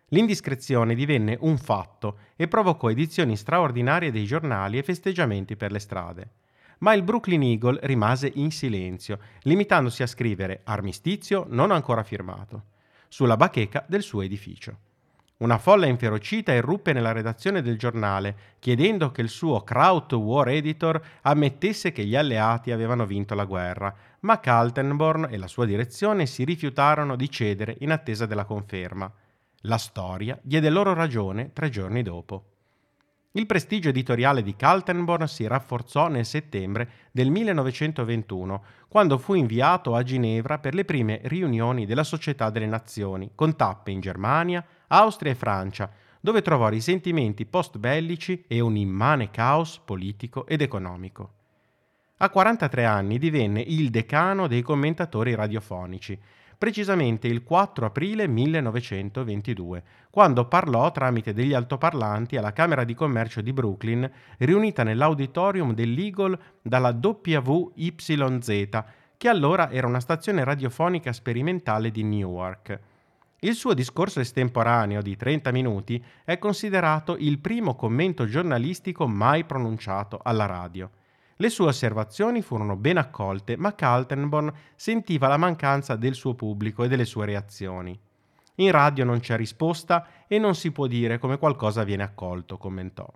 L'indiscrezione 0.09 0.95
divenne 0.95 1.37
un 1.41 1.59
fatto 1.59 2.21
e 2.37 2.49
provocò 2.49 2.89
edizioni 2.89 3.37
straordinarie 3.37 4.11
dei 4.11 4.25
giornali 4.25 4.79
e 4.79 4.83
festeggiamenti 4.83 5.57
per 5.57 5.73
le 5.73 5.79
strade. 5.79 6.31
Ma 6.79 6.95
il 6.95 7.03
Brooklyn 7.03 7.43
Eagle 7.43 7.81
rimase 7.83 8.33
in 8.37 8.51
silenzio, 8.51 9.19
limitandosi 9.43 10.03
a 10.03 10.07
scrivere 10.07 10.63
armistizio 10.65 11.45
non 11.51 11.71
ancora 11.71 12.03
firmato, 12.03 12.63
sulla 13.09 13.37
bacheca 13.37 13.85
del 13.87 14.03
suo 14.03 14.23
edificio. 14.23 14.94
Una 15.37 15.59
folla 15.59 15.87
inferocita 15.87 16.53
irruppe 16.53 16.93
nella 16.93 17.11
redazione 17.11 17.61
del 17.61 17.77
giornale, 17.77 18.37
chiedendo 18.61 19.11
che 19.11 19.21
il 19.21 19.29
suo 19.29 19.63
Kraut 19.63 20.13
War 20.13 20.49
Editor 20.49 21.01
ammettesse 21.23 21.91
che 21.91 22.05
gli 22.05 22.15
alleati 22.15 22.71
avevano 22.71 23.05
vinto 23.05 23.35
la 23.35 23.45
guerra, 23.45 23.93
ma 24.21 24.39
Kaltenborn 24.39 25.27
e 25.31 25.37
la 25.37 25.49
sua 25.49 25.67
direzione 25.67 26.27
si 26.27 26.45
rifiutarono 26.45 27.17
di 27.17 27.29
cedere 27.29 27.77
in 27.81 27.91
attesa 27.91 28.27
della 28.27 28.45
conferma. 28.45 29.13
La 29.63 29.77
storia 29.77 30.39
diede 30.41 30.71
loro 30.71 30.95
ragione 30.95 31.53
tre 31.53 31.69
giorni 31.69 32.03
dopo. 32.03 32.51
Il 33.33 33.47
prestigio 33.47 33.89
editoriale 33.89 34.41
di 34.41 34.55
Kaltenborn 34.55 35.27
si 35.27 35.45
rafforzò 35.49 36.07
nel 36.07 36.25
settembre 36.25 36.89
del 37.11 37.31
1921, 37.31 38.65
quando 38.87 39.19
fu 39.19 39.35
inviato 39.35 39.97
a 39.97 40.05
Ginevra 40.05 40.61
per 40.61 40.75
le 40.75 40.85
prime 40.85 41.21
riunioni 41.25 41.87
della 41.87 42.05
Società 42.05 42.51
delle 42.51 42.67
Nazioni, 42.67 43.33
con 43.35 43.57
tappe 43.57 43.91
in 43.91 43.99
Germania, 43.99 44.65
Austria 44.89 45.33
e 45.33 45.35
Francia, 45.37 45.91
dove 46.21 46.43
trovò 46.43 46.69
risentimenti 46.69 47.45
post-bellici 47.45 48.45
e 48.49 48.61
un 48.61 48.77
immane 48.77 49.31
caos 49.31 49.79
politico 49.85 50.47
ed 50.47 50.63
economico. 50.63 51.33
A 52.19 52.31
43 52.31 52.85
anni 52.85 53.19
divenne 53.19 53.61
il 53.61 53.91
decano 53.91 54.47
dei 54.47 54.63
commentatori 54.63 55.35
radiofonici, 55.35 56.19
precisamente 56.57 57.27
il 57.27 57.43
4 57.43 57.85
aprile 57.85 58.27
1922, 58.27 59.83
quando 60.09 60.47
parlò 60.47 60.91
tramite 60.93 61.35
degli 61.35 61.53
altoparlanti 61.53 62.37
alla 62.39 62.53
Camera 62.53 62.85
di 62.85 62.95
Commercio 62.95 63.43
di 63.43 63.53
Brooklyn, 63.53 64.11
riunita 64.39 64.83
nell'auditorium 64.83 65.75
dell'Eagle 65.75 66.39
dalla 66.63 66.99
WYZ, 66.99 68.85
che 69.17 69.29
allora 69.29 69.71
era 69.71 69.87
una 69.87 70.01
stazione 70.01 70.43
radiofonica 70.45 71.13
sperimentale 71.13 71.91
di 71.91 72.03
Newark. 72.03 72.81
Il 73.45 73.55
suo 73.55 73.75
discorso 73.75 74.21
estemporaneo 74.21 75.03
di 75.03 75.17
30 75.17 75.53
minuti 75.53 76.03
è 76.25 76.39
considerato 76.39 77.15
il 77.19 77.39
primo 77.41 77.75
commento 77.75 78.25
giornalistico 78.25 79.07
mai 79.07 79.45
pronunciato 79.45 80.19
alla 80.23 80.47
radio. 80.47 80.91
Le 81.37 81.51
sue 81.51 81.67
osservazioni 81.67 82.41
furono 82.41 82.75
ben 82.77 82.97
accolte, 82.97 83.59
ma 83.59 83.75
Kaltenborn 83.75 84.51
sentiva 84.75 85.29
la 85.29 85.37
mancanza 85.37 85.95
del 85.95 86.15
suo 86.15 86.33
pubblico 86.33 86.85
e 86.85 86.89
delle 86.89 87.05
sue 87.05 87.27
reazioni. 87.27 87.99
In 88.57 88.71
radio 88.71 89.05
non 89.05 89.21
c'è 89.21 89.37
risposta 89.37 90.07
e 90.27 90.39
non 90.39 90.55
si 90.55 90.73
può 90.73 90.87
dire 90.87 91.19
come 91.19 91.37
qualcosa 91.37 91.85
viene 91.85 92.03
accolto, 92.03 92.57
commentò. 92.57 93.07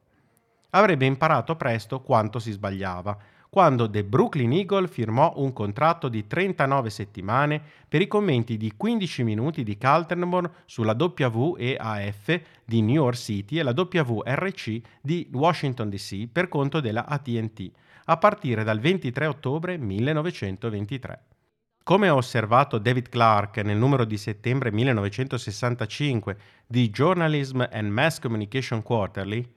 Avrebbe 0.71 1.07
imparato 1.07 1.57
presto 1.57 2.03
quanto 2.03 2.39
si 2.39 2.53
sbagliava, 2.53 3.17
quando 3.49 3.89
The 3.89 4.05
Brooklyn 4.05 4.53
Eagle 4.53 4.89
firmò 4.89 5.33
un 5.37 5.53
contratto 5.53 6.09
di 6.09 6.27
39 6.27 6.91
settimane 6.91 7.63
per 7.89 8.03
i 8.03 8.07
commenti 8.07 8.57
di 8.57 8.73
15 8.77 9.23
minuti 9.23 9.63
di 9.63 9.79
Kaltenborn 9.79 10.51
sulla 10.67 10.97
WEAF 10.97 12.41
di 12.65 12.83
New 12.83 12.95
York 12.95 13.17
City 13.17 13.59
e 13.59 13.63
la 13.63 13.75
WRC 13.75 14.81
di 15.01 15.29
Washington 15.33 15.89
DC 15.89 16.29
per 16.31 16.49
conto 16.49 16.81
della 16.81 17.07
ATT, 17.07 17.71
a 18.05 18.17
partire 18.19 18.65
dal 18.65 18.81
23 18.81 19.27
ottobre 19.27 19.79
1923. 19.79 21.23
Come 21.89 22.09
ha 22.09 22.15
osservato 22.15 22.77
David 22.77 23.09
Clark 23.09 23.57
nel 23.59 23.79
numero 23.79 24.05
di 24.05 24.19
settembre 24.19 24.71
1965 24.71 26.37
di 26.67 26.91
Journalism 26.91 27.65
and 27.71 27.91
Mass 27.91 28.19
Communication 28.19 28.83
Quarterly, 28.83 29.57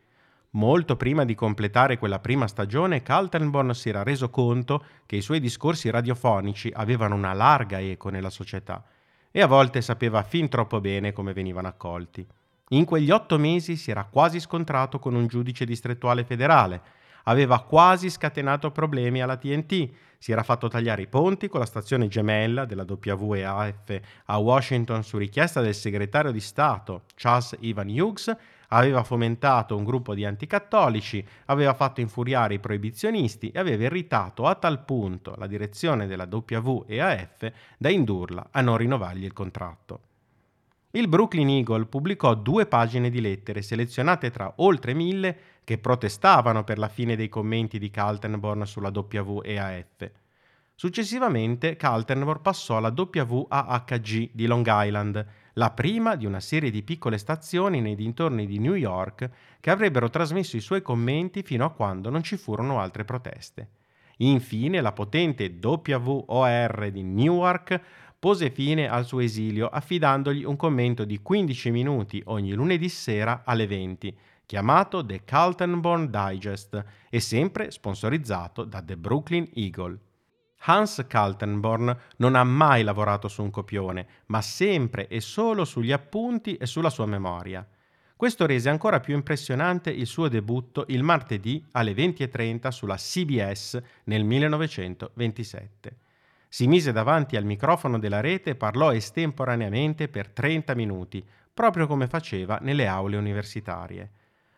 Molto 0.53 0.97
prima 0.97 1.23
di 1.23 1.33
completare 1.33 1.97
quella 1.97 2.19
prima 2.19 2.45
stagione, 2.45 3.01
Kaltenborn 3.01 3.73
si 3.73 3.87
era 3.87 4.03
reso 4.03 4.29
conto 4.29 4.83
che 5.05 5.15
i 5.15 5.21
suoi 5.21 5.39
discorsi 5.39 5.89
radiofonici 5.89 6.69
avevano 6.73 7.15
una 7.15 7.31
larga 7.31 7.79
eco 7.79 8.09
nella 8.09 8.29
società 8.29 8.83
e 9.31 9.41
a 9.41 9.47
volte 9.47 9.81
sapeva 9.81 10.23
fin 10.23 10.49
troppo 10.49 10.81
bene 10.81 11.13
come 11.13 11.31
venivano 11.31 11.69
accolti. 11.69 12.27
In 12.69 12.83
quegli 12.83 13.11
otto 13.11 13.37
mesi 13.39 13.77
si 13.77 13.91
era 13.91 14.03
quasi 14.03 14.41
scontrato 14.41 14.99
con 14.99 15.15
un 15.15 15.27
giudice 15.27 15.63
distrettuale 15.63 16.25
federale, 16.25 16.81
aveva 17.23 17.61
quasi 17.61 18.09
scatenato 18.09 18.71
problemi 18.71 19.21
alla 19.21 19.37
TNT, 19.37 19.89
si 20.17 20.33
era 20.33 20.43
fatto 20.43 20.67
tagliare 20.67 21.03
i 21.03 21.07
ponti 21.07 21.47
con 21.47 21.61
la 21.61 21.65
stazione 21.65 22.09
gemella 22.09 22.65
della 22.65 22.85
WEAF 22.85 23.99
a 24.25 24.37
Washington 24.37 25.03
su 25.03 25.17
richiesta 25.17 25.61
del 25.61 25.75
segretario 25.75 26.31
di 26.31 26.41
Stato 26.41 27.03
Charles 27.15 27.55
Ivan 27.61 27.87
Hughes 27.87 28.35
aveva 28.73 29.03
fomentato 29.03 29.75
un 29.75 29.83
gruppo 29.83 30.13
di 30.13 30.25
anticattolici, 30.25 31.25
aveva 31.45 31.73
fatto 31.73 32.01
infuriare 32.01 32.55
i 32.55 32.59
proibizionisti 32.59 33.49
e 33.49 33.59
aveva 33.59 33.83
irritato 33.83 34.45
a 34.45 34.55
tal 34.55 34.83
punto 34.83 35.35
la 35.37 35.47
direzione 35.47 36.07
della 36.07 36.27
WEAF 36.29 37.51
da 37.77 37.89
indurla 37.89 38.49
a 38.51 38.61
non 38.61 38.77
rinnovargli 38.77 39.23
il 39.23 39.33
contratto. 39.33 40.01
Il 40.91 41.07
Brooklyn 41.07 41.49
Eagle 41.49 41.85
pubblicò 41.85 42.33
due 42.33 42.65
pagine 42.65 43.09
di 43.09 43.21
lettere 43.21 43.61
selezionate 43.61 44.29
tra 44.29 44.53
oltre 44.57 44.93
mille 44.93 45.37
che 45.63 45.77
protestavano 45.77 46.63
per 46.65 46.77
la 46.77 46.89
fine 46.89 47.15
dei 47.15 47.29
commenti 47.29 47.79
di 47.79 47.89
Kaltenborn 47.89 48.65
sulla 48.65 48.91
WEAF. 48.93 50.11
Successivamente 50.75 51.75
Kaltenborn 51.75 52.41
passò 52.41 52.77
alla 52.77 52.93
WAHG 52.93 54.31
di 54.33 54.47
Long 54.47 54.65
Island, 54.67 55.25
la 55.53 55.71
prima 55.71 56.15
di 56.15 56.25
una 56.25 56.39
serie 56.39 56.69
di 56.69 56.83
piccole 56.83 57.17
stazioni 57.17 57.81
nei 57.81 57.95
dintorni 57.95 58.45
di 58.45 58.59
New 58.59 58.75
York 58.75 59.29
che 59.59 59.69
avrebbero 59.69 60.09
trasmesso 60.09 60.55
i 60.55 60.61
suoi 60.61 60.81
commenti 60.81 61.43
fino 61.43 61.65
a 61.65 61.71
quando 61.71 62.09
non 62.09 62.23
ci 62.23 62.37
furono 62.37 62.79
altre 62.79 63.03
proteste. 63.03 63.69
Infine 64.17 64.81
la 64.81 64.91
potente 64.91 65.57
WOR 65.61 66.89
di 66.91 67.03
Newark 67.03 67.81
pose 68.19 68.51
fine 68.51 68.87
al 68.87 69.05
suo 69.05 69.19
esilio 69.19 69.67
affidandogli 69.67 70.43
un 70.43 70.55
commento 70.55 71.05
di 71.05 71.21
15 71.21 71.71
minuti 71.71 72.21
ogni 72.25 72.53
lunedì 72.53 72.87
sera 72.87 73.41
alle 73.43 73.65
20, 73.65 74.15
chiamato 74.45 75.03
The 75.03 75.23
Kaltenborn 75.23 76.11
Digest 76.11 76.85
e 77.09 77.19
sempre 77.19 77.71
sponsorizzato 77.71 78.63
da 78.63 78.81
The 78.81 78.95
Brooklyn 78.95 79.49
Eagle. 79.55 79.97
Hans 80.63 81.05
Kaltenborn 81.07 81.95
non 82.17 82.35
ha 82.35 82.43
mai 82.43 82.83
lavorato 82.83 83.27
su 83.27 83.41
un 83.41 83.49
copione, 83.49 84.07
ma 84.27 84.41
sempre 84.41 85.07
e 85.07 85.21
solo 85.21 85.65
sugli 85.65 85.91
appunti 85.91 86.55
e 86.55 86.65
sulla 86.65 86.89
sua 86.89 87.05
memoria. 87.05 87.67
Questo 88.15 88.45
rese 88.45 88.69
ancora 88.69 88.99
più 88.99 89.15
impressionante 89.15 89.89
il 89.89 90.05
suo 90.05 90.27
debutto 90.27 90.85
il 90.89 91.03
martedì 91.03 91.65
alle 91.71 91.93
20.30 91.93 92.67
sulla 92.69 92.95
CBS 92.95 93.81
nel 94.03 94.23
1927 94.23 95.97
si 96.53 96.67
mise 96.67 96.91
davanti 96.91 97.37
al 97.37 97.45
microfono 97.45 97.97
della 97.97 98.19
rete 98.19 98.49
e 98.49 98.55
parlò 98.55 98.91
estemporaneamente 98.91 100.09
per 100.09 100.27
30 100.27 100.75
minuti, 100.75 101.25
proprio 101.53 101.87
come 101.87 102.07
faceva 102.07 102.59
nelle 102.61 102.87
aule 102.87 103.15
universitarie. 103.15 104.11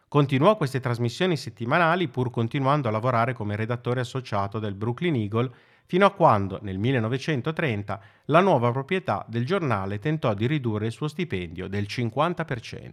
Continuò 0.07 0.57
queste 0.57 0.79
trasmissioni 0.79 1.37
settimanali 1.37 2.07
pur 2.07 2.31
continuando 2.31 2.87
a 2.87 2.91
lavorare 2.91 3.33
come 3.33 3.55
redattore 3.55 3.99
associato 3.99 4.57
del 4.57 4.73
Brooklyn 4.73 5.13
Eagle 5.13 5.53
fino 5.85 6.05
a 6.05 6.11
quando, 6.11 6.59
nel 6.61 6.77
1930, 6.77 8.01
la 8.25 8.39
nuova 8.39 8.71
proprietà 8.71 9.25
del 9.27 9.45
giornale 9.45 9.99
tentò 9.99 10.33
di 10.33 10.47
ridurre 10.47 10.87
il 10.87 10.91
suo 10.91 11.07
stipendio 11.07 11.67
del 11.67 11.83
50%. 11.83 12.91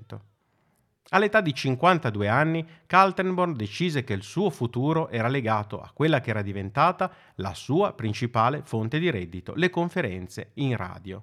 All'età 1.12 1.40
di 1.40 1.52
52 1.52 2.28
anni, 2.28 2.64
Kaltenborn 2.86 3.54
decise 3.54 4.04
che 4.04 4.12
il 4.12 4.22
suo 4.22 4.48
futuro 4.48 5.08
era 5.08 5.28
legato 5.28 5.80
a 5.80 5.90
quella 5.92 6.20
che 6.20 6.30
era 6.30 6.42
diventata 6.42 7.12
la 7.36 7.52
sua 7.54 7.94
principale 7.94 8.62
fonte 8.64 9.00
di 9.00 9.10
reddito, 9.10 9.54
le 9.56 9.70
conferenze 9.70 10.50
in 10.54 10.76
radio. 10.76 11.22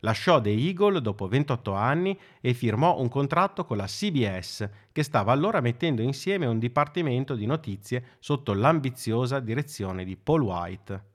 Lasciò 0.00 0.40
The 0.40 0.50
Eagle 0.50 1.00
dopo 1.00 1.28
28 1.28 1.74
anni 1.74 2.18
e 2.40 2.54
firmò 2.54 2.98
un 2.98 3.08
contratto 3.08 3.64
con 3.64 3.76
la 3.76 3.86
CBS, 3.86 4.68
che 4.92 5.02
stava 5.02 5.32
allora 5.32 5.60
mettendo 5.60 6.00
insieme 6.00 6.46
un 6.46 6.58
dipartimento 6.58 7.34
di 7.34 7.46
notizie 7.46 8.16
sotto 8.18 8.54
l'ambiziosa 8.54 9.40
direzione 9.40 10.04
di 10.04 10.16
Paul 10.16 10.42
White. 10.42 11.08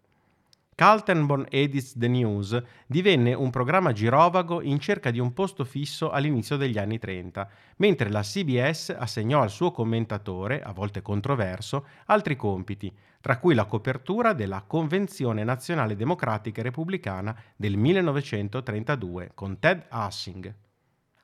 Kaltenborn 0.76 1.46
Edits 1.50 1.98
the 1.98 2.10
News 2.10 2.62
divenne 2.86 3.34
un 3.34 3.50
programma 3.50 3.94
girovago 3.94 4.62
in 4.62 4.78
cerca 4.78 5.10
di 5.10 5.20
un 5.20 5.32
posto 5.32 5.64
fisso 5.64 6.12
all'inizio 6.12 6.58
degli 6.58 6.78
anni 6.78 7.00
30, 7.00 7.50
mentre 7.78 8.10
la 8.10 8.22
CBS 8.22 8.94
assegnò 8.96 9.42
al 9.42 9.50
suo 9.50 9.72
commentatore, 9.72 10.62
a 10.62 10.74
volte 10.74 11.02
controverso, 11.02 11.88
altri 12.08 12.36
compiti, 12.36 12.94
tra 13.26 13.40
cui 13.40 13.56
la 13.56 13.66
copertura 13.66 14.34
della 14.34 14.66
Convenzione 14.68 15.44
Nazionale 15.44 15.96
Democratica 15.96 16.60
e 16.60 16.66
Repubblicana 16.66 17.36
del 17.56 17.76
1932 17.76 19.32
con 19.34 19.58
Ted 19.58 19.88
Hussing. 19.92 20.54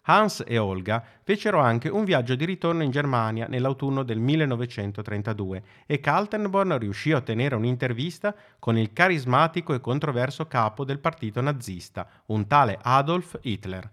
Hans 0.06 0.44
e 0.48 0.58
Olga 0.58 1.04
fecero 1.22 1.60
anche 1.60 1.90
un 1.90 2.04
viaggio 2.04 2.34
di 2.34 2.44
ritorno 2.44 2.82
in 2.82 2.90
Germania 2.90 3.46
nell'autunno 3.46 4.02
del 4.02 4.18
1932 4.18 5.64
e 5.86 6.00
Kaltenborn 6.00 6.80
riuscì 6.80 7.12
a 7.12 7.18
ottenere 7.18 7.54
un'intervista 7.54 8.34
con 8.58 8.80
il 8.80 8.94
carismatico 8.94 9.76
e 9.76 9.80
controverso 9.80 10.48
capo 10.48 10.84
del 10.84 10.98
partito 10.98 11.40
nazista, 11.40 12.10
un 12.30 12.48
tale 12.48 12.80
Adolf 12.82 13.38
Hitler. 13.44 13.88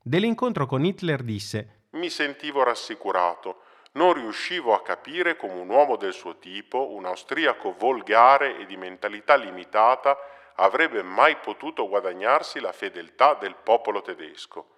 Dell'incontro 0.00 0.66
con 0.66 0.84
Hitler 0.84 1.24
disse 1.24 1.86
Mi 1.94 2.08
sentivo 2.08 2.62
rassicurato. 2.62 3.62
Non 3.92 4.14
riuscivo 4.14 4.74
a 4.74 4.82
capire 4.82 5.36
come 5.36 5.54
un 5.54 5.68
uomo 5.68 5.96
del 5.96 6.14
suo 6.14 6.38
tipo, 6.38 6.92
un 6.92 7.04
austriaco 7.04 7.74
volgare 7.76 8.56
e 8.56 8.66
di 8.66 8.76
mentalità 8.76 9.34
limitata, 9.36 10.18
avrebbe 10.56 11.02
mai 11.02 11.36
potuto 11.36 11.88
guadagnarsi 11.88 12.60
la 12.60 12.72
fedeltà 12.72 13.34
del 13.34 13.54
popolo 13.54 14.00
tedesco. 14.00 14.68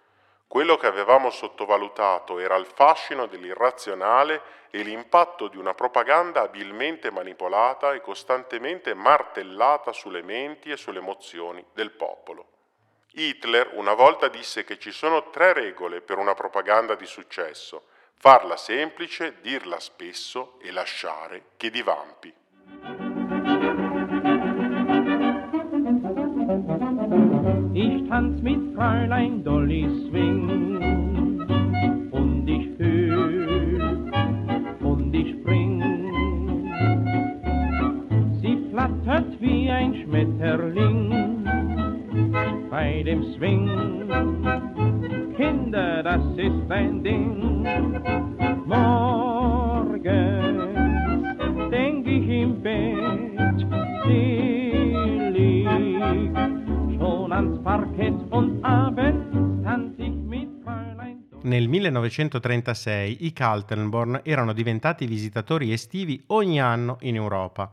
Quello 0.47 0.77
che 0.77 0.87
avevamo 0.87 1.31
sottovalutato 1.31 2.39
era 2.39 2.57
il 2.57 2.67
fascino 2.67 3.27
dell'irrazionale 3.27 4.43
e 4.71 4.83
l'impatto 4.83 5.49
di 5.49 5.57
una 5.57 5.75
propaganda 5.75 6.43
abilmente 6.43 7.11
manipolata 7.11 7.93
e 7.93 8.01
costantemente 8.01 8.95
martellata 8.95 9.93
sulle 9.93 10.23
menti 10.23 10.71
e 10.71 10.77
sulle 10.77 10.99
emozioni 10.99 11.65
del 11.73 11.93
popolo. 11.93 12.47
Hitler 13.13 13.71
una 13.75 13.95
volta 13.95 14.29
disse 14.29 14.65
che 14.65 14.79
ci 14.79 14.91
sono 14.91 15.31
tre 15.31 15.53
regole 15.53 16.01
per 16.01 16.19
una 16.19 16.35
propaganda 16.35 16.97
di 16.97 17.07
successo. 17.07 17.87
Farla 18.17 18.57
semplice, 18.57 19.37
dirla 19.43 19.79
spesso 19.79 20.59
e 20.61 20.71
lasciare 20.73 21.51
che 21.57 21.71
divampi. 21.71 22.33
Ich 27.75 28.09
tanz 28.09 28.41
mit 28.41 28.75
Fräulein 28.75 29.43
Dolly 29.43 29.85
Swing 30.09 30.34
Kinder, 46.35 46.51
das 46.51 46.65
ist 46.65 46.71
ein 46.71 47.03
Ding. 47.03 47.65
Morgens 48.67 50.03
denk 51.71 52.07
ich 52.07 52.29
im 52.29 52.63
Bett, 52.63 53.67
sie 54.07 54.93
schon 56.99 57.33
ans 57.33 57.63
Parkett 57.63 58.15
und 58.31 58.65
abends 58.65 59.65
tanz 59.65 59.95
ich 59.99 60.15
mit. 60.15 60.49
Nel 61.43 61.65
1936 61.65 63.19
i 63.21 63.33
Kaltenborn 63.35 64.21
erano 64.25 64.55
diventati 64.55 65.07
visitatori 65.07 65.73
estivi 65.73 66.23
ogni 66.29 66.59
anno 66.59 66.97
in 67.01 67.17
Europa 67.17 67.71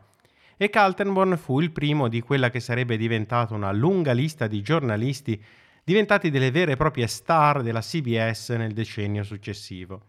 e 0.58 0.69
Kaltenborn 0.69 1.38
fu 1.38 1.62
il 1.62 1.71
primo 1.71 2.10
di 2.10 2.19
quella 2.19 2.50
che 2.50 2.60
sarebbe 2.60 2.97
diventata 2.97 3.56
una 3.56 3.71
lunga 3.71 4.12
lista 4.12 4.47
di 4.47 4.62
giornalisti 4.62 5.41
diventati 5.84 6.30
delle 6.30 6.52
vere 6.52 6.74
e 6.74 6.78
proprie 6.78 7.08
star 7.08 7.62
della 7.63 7.82
CBS 7.82 8.50
nel 8.50 8.74
decennio 8.74 9.24
successivo. 9.24 10.02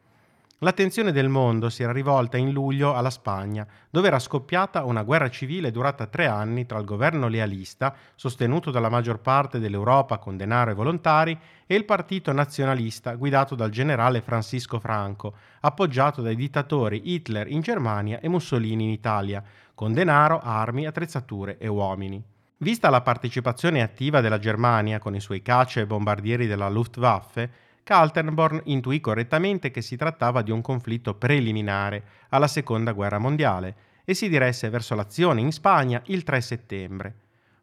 L'attenzione 0.63 1.11
del 1.11 1.29
mondo 1.29 1.71
si 1.71 1.83
era 1.83 1.91
rivolta 1.91 2.37
in 2.37 2.53
luglio 2.53 2.95
alla 2.95 3.11
Spagna, 3.11 3.67
dove 3.91 4.07
era 4.07 4.21
scoppiata 4.21 4.85
una 4.85 5.03
guerra 5.03 5.29
civile 5.29 5.73
durata 5.73 6.07
tre 6.07 6.27
anni 6.27 6.67
tra 6.67 6.79
il 6.79 6.85
governo 6.85 7.27
lealista, 7.27 7.97
sostenuto 8.15 8.71
dalla 8.71 8.89
maggior 8.89 9.19
parte 9.19 9.59
dell'Europa 9.59 10.19
con 10.19 10.37
denaro 10.37 10.71
e 10.71 10.75
volontari, 10.75 11.37
e 11.67 11.75
il 11.75 11.85
partito 11.85 12.31
nazionalista 12.31 13.17
guidato 13.17 13.57
dal 13.57 13.71
generale 13.71 14.21
Francisco 14.21 14.79
Franco, 14.79 15.35
appoggiato 15.63 16.23
dai 16.23 16.37
dittatori 16.37 17.13
Hitler 17.13 17.49
in 17.49 17.61
Germania 17.61 18.21
e 18.21 18.29
Mussolini 18.29 18.85
in 18.85 18.91
Italia, 18.91 19.43
con 19.75 19.93
denaro, 19.93 20.39
armi, 20.39 20.87
attrezzature 20.87 21.59
e 21.59 21.67
uomini. 21.67 22.32
Vista 22.63 22.91
la 22.91 23.01
partecipazione 23.01 23.83
attiva 23.83 24.21
della 24.21 24.39
Germania 24.39 25.01
con 25.01 25.17
i 25.17 25.21
suoi 25.21 25.43
caccia 25.43 25.81
e 25.81 25.87
bombardieri 25.87 26.47
della 26.47 26.69
Luftwaffe, 26.69 27.51
Kaltenborn 27.83 28.61
intuì 28.67 29.01
correttamente 29.01 29.73
che 29.73 29.83
si 29.83 29.97
trattava 29.97 30.43
di 30.43 30.53
un 30.53 30.61
conflitto 30.61 31.15
preliminare 31.15 32.05
alla 32.29 32.47
Seconda 32.47 32.93
Guerra 32.93 33.19
Mondiale 33.19 33.75
e 34.05 34.15
si 34.15 34.29
diresse 34.29 34.69
verso 34.69 34.95
l'azione 34.95 35.41
in 35.41 35.51
Spagna 35.51 36.01
il 36.07 36.23
3 36.23 36.41
settembre. 36.41 37.15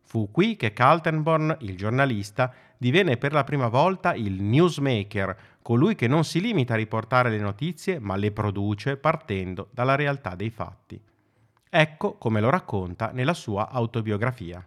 Fu 0.01 0.31
qui 0.31 0.57
che 0.57 0.73
Kaltenborn, 0.73 1.55
il 1.61 1.77
giornalista, 1.77 2.53
divenne 2.77 3.15
per 3.15 3.31
la 3.31 3.45
prima 3.45 3.69
volta 3.69 4.13
il 4.13 4.41
newsmaker, 4.41 5.37
colui 5.61 5.95
che 5.95 6.07
non 6.07 6.25
si 6.25 6.41
limita 6.41 6.73
a 6.73 6.75
riportare 6.75 7.29
le 7.29 7.39
notizie 7.39 7.99
ma 7.99 8.17
le 8.17 8.33
produce 8.33 8.97
partendo 8.97 9.69
dalla 9.71 9.95
realtà 9.95 10.35
dei 10.35 10.49
fatti. 10.49 11.01
Ecco 11.69 12.17
come 12.17 12.41
lo 12.41 12.49
racconta 12.49 13.11
nella 13.13 13.33
sua 13.33 13.69
autobiografia. 13.69 14.61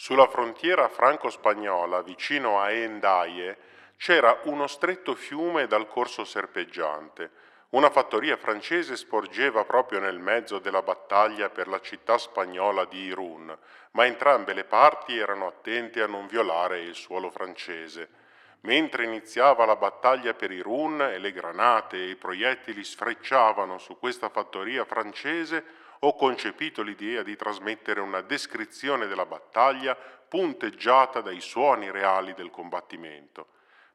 Sulla 0.00 0.28
frontiera 0.28 0.86
franco-spagnola, 0.86 2.02
vicino 2.02 2.60
a 2.60 2.70
Hendaye, 2.70 3.58
c'era 3.96 4.38
uno 4.44 4.68
stretto 4.68 5.16
fiume 5.16 5.66
dal 5.66 5.88
corso 5.88 6.22
serpeggiante. 6.22 7.32
Una 7.70 7.90
fattoria 7.90 8.36
francese 8.36 8.94
sporgeva 8.94 9.64
proprio 9.64 9.98
nel 9.98 10.20
mezzo 10.20 10.60
della 10.60 10.82
battaglia 10.82 11.50
per 11.50 11.66
la 11.66 11.80
città 11.80 12.16
spagnola 12.16 12.84
di 12.84 13.06
Irun, 13.06 13.58
ma 13.90 14.06
entrambe 14.06 14.52
le 14.52 14.62
parti 14.62 15.18
erano 15.18 15.48
attente 15.48 16.00
a 16.00 16.06
non 16.06 16.28
violare 16.28 16.78
il 16.78 16.94
suolo 16.94 17.28
francese. 17.28 18.08
Mentre 18.60 19.02
iniziava 19.02 19.64
la 19.64 19.74
battaglia 19.74 20.32
per 20.32 20.52
Irun 20.52 21.02
e 21.02 21.18
le 21.18 21.32
granate 21.32 21.96
e 21.96 22.10
i 22.10 22.16
proiettili 22.16 22.84
sfrecciavano 22.84 23.78
su 23.78 23.98
questa 23.98 24.28
fattoria 24.28 24.84
francese, 24.84 25.86
ho 26.00 26.14
concepito 26.14 26.82
l'idea 26.82 27.22
di 27.22 27.36
trasmettere 27.36 28.00
una 28.00 28.20
descrizione 28.20 29.06
della 29.06 29.26
battaglia 29.26 29.96
punteggiata 29.96 31.20
dai 31.20 31.40
suoni 31.40 31.90
reali 31.90 32.34
del 32.34 32.50
combattimento. 32.50 33.46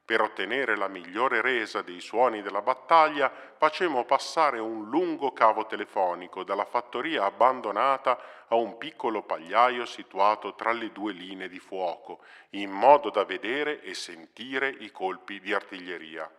Per 0.05 0.19
ottenere 0.19 0.75
la 0.75 0.89
migliore 0.89 1.39
resa 1.39 1.81
dei 1.81 2.01
suoni 2.01 2.41
della 2.41 2.61
battaglia 2.61 3.31
facemmo 3.57 4.03
passare 4.03 4.59
un 4.59 4.89
lungo 4.89 5.31
cavo 5.31 5.65
telefonico 5.65 6.43
dalla 6.43 6.65
fattoria 6.65 7.23
abbandonata 7.23 8.45
a 8.49 8.55
un 8.55 8.77
piccolo 8.77 9.21
pagliaio 9.21 9.85
situato 9.85 10.55
tra 10.55 10.73
le 10.73 10.91
due 10.91 11.13
linee 11.13 11.47
di 11.47 11.59
fuoco, 11.59 12.19
in 12.51 12.69
modo 12.69 13.11
da 13.11 13.23
vedere 13.23 13.81
e 13.81 13.93
sentire 13.93 14.67
i 14.67 14.91
colpi 14.91 15.39
di 15.39 15.53
artiglieria. 15.53 16.29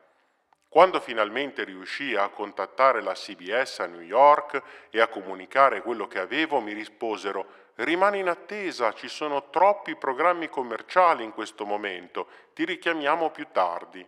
Quando 0.74 0.98
finalmente 0.98 1.62
riuscii 1.62 2.16
a 2.16 2.30
contattare 2.30 3.00
la 3.00 3.12
CBS 3.12 3.78
a 3.78 3.86
New 3.86 4.00
York 4.00 4.60
e 4.90 5.00
a 5.00 5.06
comunicare 5.06 5.80
quello 5.82 6.08
che 6.08 6.18
avevo, 6.18 6.58
mi 6.58 6.72
risposero 6.72 7.46
Rimani 7.76 8.18
in 8.18 8.26
attesa, 8.26 8.92
ci 8.92 9.06
sono 9.06 9.50
troppi 9.50 9.94
programmi 9.94 10.48
commerciali 10.48 11.22
in 11.22 11.30
questo 11.30 11.64
momento, 11.64 12.26
ti 12.54 12.64
richiamiamo 12.64 13.30
più 13.30 13.46
tardi. 13.52 14.04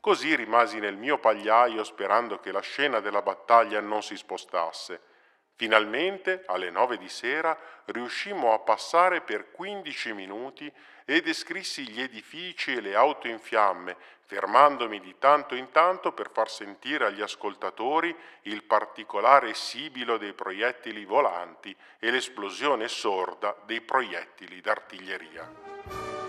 Così 0.00 0.34
rimasi 0.34 0.80
nel 0.80 0.96
mio 0.96 1.18
pagliaio 1.18 1.84
sperando 1.84 2.40
che 2.40 2.50
la 2.50 2.58
scena 2.58 2.98
della 2.98 3.22
battaglia 3.22 3.78
non 3.78 4.02
si 4.02 4.16
spostasse. 4.16 5.00
Finalmente, 5.54 6.42
alle 6.46 6.70
nove 6.70 6.98
di 6.98 7.08
sera, 7.08 7.56
riuscimmo 7.86 8.52
a 8.52 8.58
passare 8.58 9.20
per 9.20 9.50
15 9.50 10.12
minuti 10.12 10.72
e 11.04 11.20
descrissi 11.20 11.88
gli 11.88 12.00
edifici 12.00 12.74
e 12.74 12.80
le 12.80 12.94
auto 12.94 13.28
in 13.28 13.38
fiamme, 13.38 13.96
fermandomi 14.24 14.98
di 15.00 15.16
tanto 15.18 15.54
in 15.54 15.70
tanto 15.70 16.12
per 16.12 16.30
far 16.32 16.48
sentire 16.48 17.06
agli 17.06 17.20
ascoltatori 17.20 18.16
il 18.42 18.62
particolare 18.62 19.52
sibilo 19.54 20.16
dei 20.16 20.32
proiettili 20.32 21.04
volanti 21.04 21.76
e 21.98 22.10
l'esplosione 22.10 22.88
sorda 22.88 23.54
dei 23.66 23.82
proiettili 23.82 24.60
d'artiglieria. 24.60 26.21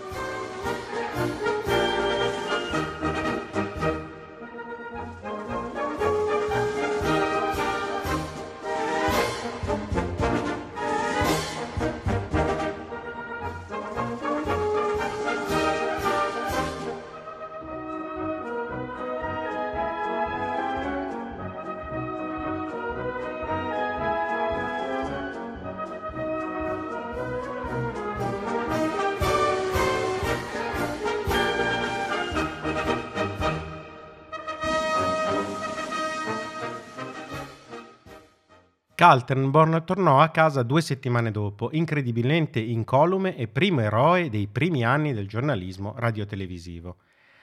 Kaltenborn 39.04 39.82
tornò 39.84 40.20
a 40.20 40.30
casa 40.30 40.62
due 40.62 40.80
settimane 40.80 41.30
dopo, 41.30 41.68
incredibilmente 41.72 42.58
incolume 42.58 43.36
e 43.36 43.48
primo 43.48 43.82
eroe 43.82 44.30
dei 44.30 44.46
primi 44.46 44.82
anni 44.82 45.12
del 45.12 45.28
giornalismo 45.28 45.92
radiotelevisivo. 45.98 46.96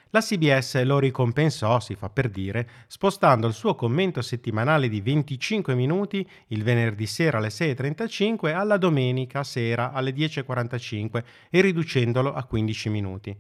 La 0.09 0.21
CBS 0.21 0.81
lo 0.81 0.97
ricompensò, 0.97 1.79
si 1.79 1.93
fa 1.93 2.09
per 2.09 2.29
dire, 2.29 2.67
spostando 2.87 3.45
il 3.45 3.53
suo 3.53 3.75
commento 3.75 4.23
settimanale 4.23 4.89
di 4.89 5.01
25 5.01 5.75
minuti 5.75 6.27
il 6.47 6.63
venerdì 6.63 7.05
sera 7.05 7.37
alle 7.37 7.49
6.35 7.49 8.55
alla 8.55 8.77
domenica 8.77 9.43
sera 9.43 9.91
alle 9.91 10.15
10.45 10.15 11.23
e 11.51 11.61
riducendolo 11.61 12.33
a 12.33 12.43
15 12.43 12.89
minuti. 12.89 13.37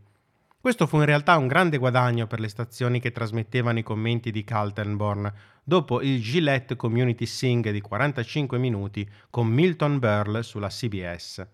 Questo 0.61 0.85
fu 0.85 0.97
in 0.97 1.05
realtà 1.05 1.37
un 1.37 1.47
grande 1.47 1.79
guadagno 1.79 2.27
per 2.27 2.39
le 2.39 2.47
stazioni 2.47 2.99
che 2.99 3.11
trasmettevano 3.11 3.79
i 3.79 3.83
commenti 3.83 4.29
di 4.29 4.43
Kaltenborn, 4.43 5.33
dopo 5.63 6.03
il 6.03 6.21
Gillette 6.21 6.75
Community 6.75 7.25
Sing 7.25 7.71
di 7.71 7.81
45 7.81 8.59
minuti 8.59 9.09
con 9.31 9.47
Milton 9.47 9.97
Berle 9.97 10.43
sulla 10.43 10.67
CBS. 10.67 11.47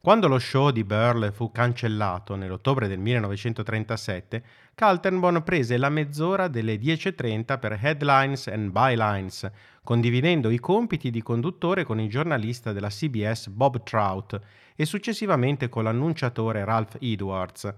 Quando 0.00 0.28
lo 0.28 0.38
show 0.38 0.70
di 0.70 0.84
Burle 0.84 1.32
fu 1.32 1.50
cancellato 1.50 2.36
nell'ottobre 2.36 2.86
del 2.86 3.00
1937, 3.00 4.44
Kaltenborn 4.76 5.42
prese 5.42 5.76
la 5.76 5.88
mezz'ora 5.88 6.46
delle 6.46 6.76
10.30 6.76 7.58
per 7.58 7.76
Headlines 7.82 8.46
and 8.46 8.70
Bylines, 8.70 9.50
condividendo 9.82 10.50
i 10.50 10.60
compiti 10.60 11.10
di 11.10 11.20
conduttore 11.20 11.82
con 11.82 11.98
il 11.98 12.08
giornalista 12.08 12.72
della 12.72 12.90
CBS 12.90 13.48
Bob 13.48 13.82
Trout 13.82 14.40
e 14.76 14.84
successivamente 14.84 15.68
con 15.68 15.82
l'annunciatore 15.82 16.64
Ralph 16.64 16.96
Edwards. 17.00 17.74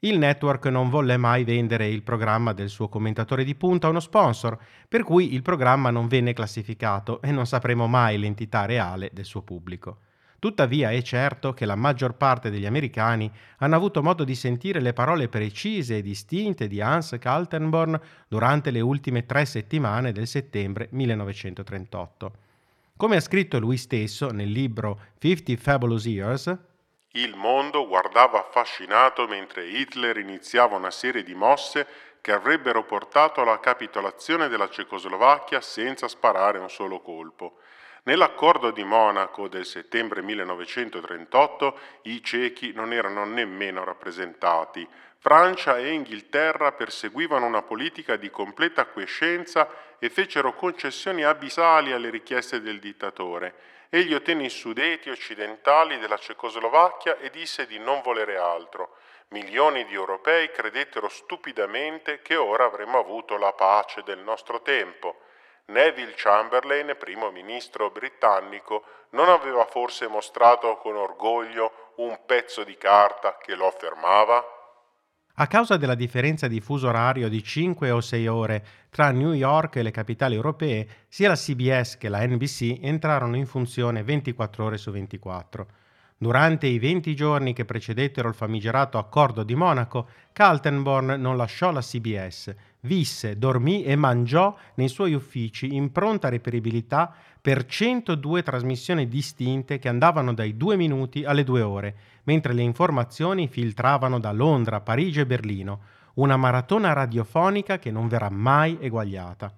Il 0.00 0.16
network 0.16 0.66
non 0.66 0.90
volle 0.90 1.16
mai 1.16 1.42
vendere 1.42 1.88
il 1.88 2.04
programma 2.04 2.52
del 2.52 2.68
suo 2.68 2.88
commentatore 2.88 3.42
di 3.42 3.56
punta 3.56 3.88
a 3.88 3.90
uno 3.90 3.98
sponsor, 3.98 4.56
per 4.86 5.02
cui 5.02 5.34
il 5.34 5.42
programma 5.42 5.90
non 5.90 6.06
venne 6.06 6.32
classificato 6.32 7.20
e 7.20 7.32
non 7.32 7.46
sapremo 7.46 7.88
mai 7.88 8.16
l'entità 8.16 8.64
reale 8.64 9.10
del 9.12 9.24
suo 9.24 9.42
pubblico. 9.42 9.98
Tuttavia 10.38 10.92
è 10.92 11.02
certo 11.02 11.52
che 11.52 11.64
la 11.64 11.74
maggior 11.74 12.14
parte 12.14 12.48
degli 12.48 12.66
americani 12.66 13.28
hanno 13.56 13.74
avuto 13.74 14.00
modo 14.00 14.22
di 14.22 14.36
sentire 14.36 14.80
le 14.80 14.92
parole 14.92 15.28
precise 15.28 15.96
e 15.96 16.02
distinte 16.02 16.68
di 16.68 16.80
Hans 16.80 17.16
Kaltenborn 17.18 18.00
durante 18.28 18.70
le 18.70 18.80
ultime 18.80 19.26
tre 19.26 19.44
settimane 19.46 20.12
del 20.12 20.28
settembre 20.28 20.86
1938. 20.92 22.32
Come 22.96 23.16
ha 23.16 23.20
scritto 23.20 23.58
lui 23.58 23.76
stesso 23.76 24.30
nel 24.30 24.50
libro 24.50 25.00
Fifty 25.18 25.56
Fabulous 25.56 26.06
Years, 26.06 26.56
il 27.12 27.34
mondo 27.36 27.86
guardava 27.86 28.40
affascinato 28.40 29.26
mentre 29.26 29.66
Hitler 29.66 30.18
iniziava 30.18 30.76
una 30.76 30.90
serie 30.90 31.22
di 31.22 31.34
mosse 31.34 31.86
che 32.20 32.32
avrebbero 32.32 32.84
portato 32.84 33.40
alla 33.40 33.60
capitolazione 33.60 34.48
della 34.48 34.68
Cecoslovacchia 34.68 35.62
senza 35.62 36.06
sparare 36.06 36.58
un 36.58 36.68
solo 36.68 37.00
colpo. 37.00 37.60
Nell'accordo 38.02 38.70
di 38.70 38.84
Monaco 38.84 39.48
del 39.48 39.64
settembre 39.64 40.20
1938 40.22 41.78
i 42.02 42.22
cechi 42.22 42.72
non 42.72 42.92
erano 42.92 43.24
nemmeno 43.24 43.84
rappresentati. 43.84 44.86
Francia 45.18 45.78
e 45.78 45.92
Inghilterra 45.92 46.72
perseguivano 46.72 47.46
una 47.46 47.62
politica 47.62 48.16
di 48.16 48.30
completa 48.30 48.82
acquiescenza 48.82 49.68
e 49.98 50.10
fecero 50.10 50.54
concessioni 50.54 51.24
abissali 51.24 51.92
alle 51.92 52.10
richieste 52.10 52.60
del 52.60 52.78
dittatore 52.78 53.54
egli 53.90 54.12
ottenne 54.12 54.44
i 54.44 54.50
Sudeti 54.50 55.08
occidentali 55.08 55.98
della 55.98 56.18
Cecoslovacchia 56.18 57.18
e 57.18 57.30
disse 57.30 57.66
di 57.66 57.78
non 57.78 58.02
volere 58.02 58.36
altro. 58.36 58.96
Milioni 59.28 59.84
di 59.84 59.94
europei 59.94 60.50
credettero 60.50 61.08
stupidamente 61.08 62.20
che 62.22 62.36
ora 62.36 62.64
avremmo 62.64 62.98
avuto 62.98 63.36
la 63.36 63.52
pace 63.52 64.02
del 64.02 64.18
nostro 64.18 64.62
tempo. 64.62 65.20
Neville 65.66 66.14
Chamberlain, 66.16 66.96
primo 66.98 67.30
ministro 67.30 67.90
britannico, 67.90 68.84
non 69.10 69.28
aveva 69.28 69.66
forse 69.66 70.06
mostrato 70.06 70.76
con 70.76 70.96
orgoglio 70.96 71.92
un 71.96 72.18
pezzo 72.24 72.64
di 72.64 72.76
carta 72.76 73.36
che 73.38 73.54
lo 73.54 73.66
affermava? 73.66 74.42
A 75.40 75.46
causa 75.46 75.76
della 75.76 75.94
differenza 75.94 76.48
di 76.48 76.60
fuso 76.60 76.88
orario 76.88 77.28
di 77.28 77.42
5 77.42 77.90
o 77.90 78.00
6 78.00 78.26
ore 78.26 78.64
tra 78.90 79.10
New 79.10 79.32
York 79.32 79.76
e 79.76 79.82
le 79.82 79.90
capitali 79.90 80.34
europee, 80.34 80.88
sia 81.08 81.28
la 81.28 81.34
CBS 81.34 81.96
che 81.98 82.08
la 82.08 82.26
NBC 82.26 82.78
entrarono 82.80 83.36
in 83.36 83.46
funzione 83.46 84.02
24 84.02 84.64
ore 84.64 84.76
su 84.76 84.90
24. 84.90 85.66
Durante 86.20 86.66
i 86.66 86.80
20 86.80 87.14
giorni 87.14 87.52
che 87.52 87.64
precedettero 87.64 88.28
il 88.28 88.34
famigerato 88.34 88.98
accordo 88.98 89.44
di 89.44 89.54
Monaco, 89.54 90.08
Kaltenborn 90.32 91.20
non 91.20 91.36
lasciò 91.36 91.70
la 91.70 91.80
CBS, 91.80 92.52
visse, 92.80 93.38
dormì 93.38 93.84
e 93.84 93.94
mangiò 93.94 94.56
nei 94.74 94.88
suoi 94.88 95.14
uffici 95.14 95.76
in 95.76 95.92
pronta 95.92 96.28
reperibilità 96.28 97.14
per 97.40 97.66
102 97.66 98.42
trasmissioni 98.42 99.06
distinte 99.06 99.78
che 99.78 99.88
andavano 99.88 100.34
dai 100.34 100.56
2 100.56 100.76
minuti 100.76 101.24
alle 101.24 101.44
2 101.44 101.62
ore, 101.62 101.96
mentre 102.24 102.52
le 102.52 102.62
informazioni 102.62 103.46
filtravano 103.46 104.18
da 104.18 104.32
Londra, 104.32 104.80
Parigi 104.80 105.20
e 105.20 105.26
Berlino, 105.26 105.80
una 106.18 106.36
maratona 106.36 106.92
radiofonica 106.92 107.78
che 107.78 107.90
non 107.90 108.08
verrà 108.08 108.28
mai 108.30 108.78
eguagliata. 108.80 109.52